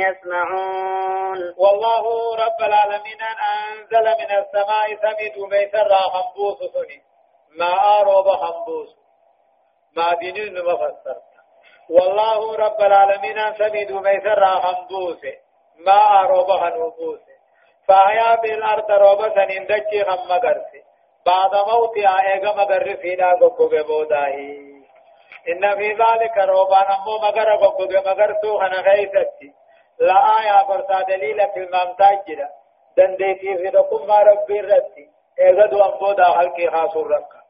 [0.06, 1.54] يسمعون.
[1.56, 7.02] والله رب العالمين أنزل من السماء سمد ميسر خنبوس سني.
[7.58, 8.96] ما أروب خنبوس
[9.96, 11.16] ما دين مفسر
[11.90, 15.20] والله رب العالمين سمد ميسر خنبوس
[15.86, 17.20] ما أروب خنبوس
[17.88, 20.82] فأحيا بالأرض روبة سنندجي خم مغرسي
[21.26, 24.73] بعد موتها إيغا مغرسي لا قبقب بوداهي
[25.48, 29.52] إن في ذلك روبان أمو مغر قبض مغر سوخنا غيثتي
[29.98, 32.38] لا آية برسا دليل في الممتاج
[32.96, 37.40] دنديتي في دقم ما ربي رتي إغدو أمبو دا حلقي خاص ركا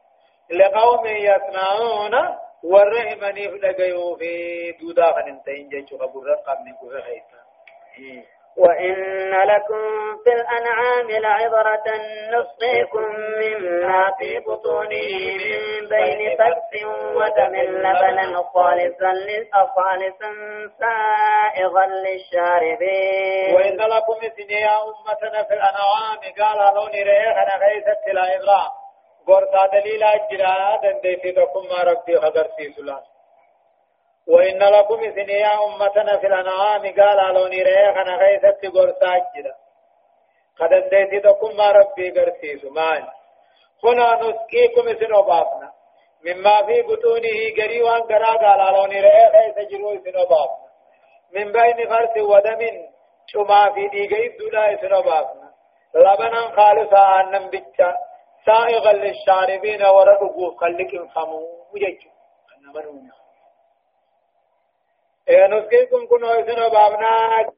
[0.49, 2.15] لقوم يسمعون
[2.63, 7.41] ورحمني فلقيو في دودا خننتين جيشو خبر رقم من قفر خيثا
[8.57, 9.81] وإن لكم
[10.23, 11.83] في الأنعام لعبرة
[12.33, 13.05] نسقيكم
[13.41, 15.09] مما في بطونه
[15.45, 16.83] من بين فرث
[17.15, 19.13] ودم لبنا خالصا
[19.75, 20.31] خالصا
[20.79, 23.55] سائغا للشاربين.
[23.55, 24.17] وإن لكم
[24.49, 28.71] يا أمتنا في الأنعام قال لون ريحنا غيثت لا إغراء
[29.27, 31.35] قرصا دليل أجراء دندي
[31.69, 33.14] ما ربي خبر في سلام
[34.27, 39.55] وإن لكم إذن يا أمتنا في الأنعام قال ألوني ريخنا غيثت قرصا جدا.
[40.59, 43.03] قد انديت تكم ما ربي قرسيس مال.
[43.83, 45.71] هنا نسقيكم إذن وبابنا
[46.25, 50.65] مما في بطونه قريوان قرأ قال ألوني ريخ يسجروا إذن وبابنا
[51.35, 52.59] من بين فرس ودم
[53.27, 55.51] شما في ديقى إبدولا إذن وبابنا
[55.95, 57.97] لبنا خالصا أنم بيتشا
[58.45, 61.41] سائغا للشاربين ورقوا خلق خمو
[61.73, 62.09] وجيجو
[62.57, 63.24] أنما نونيا
[65.29, 67.51] نسقيكم كنوا إذن بابنا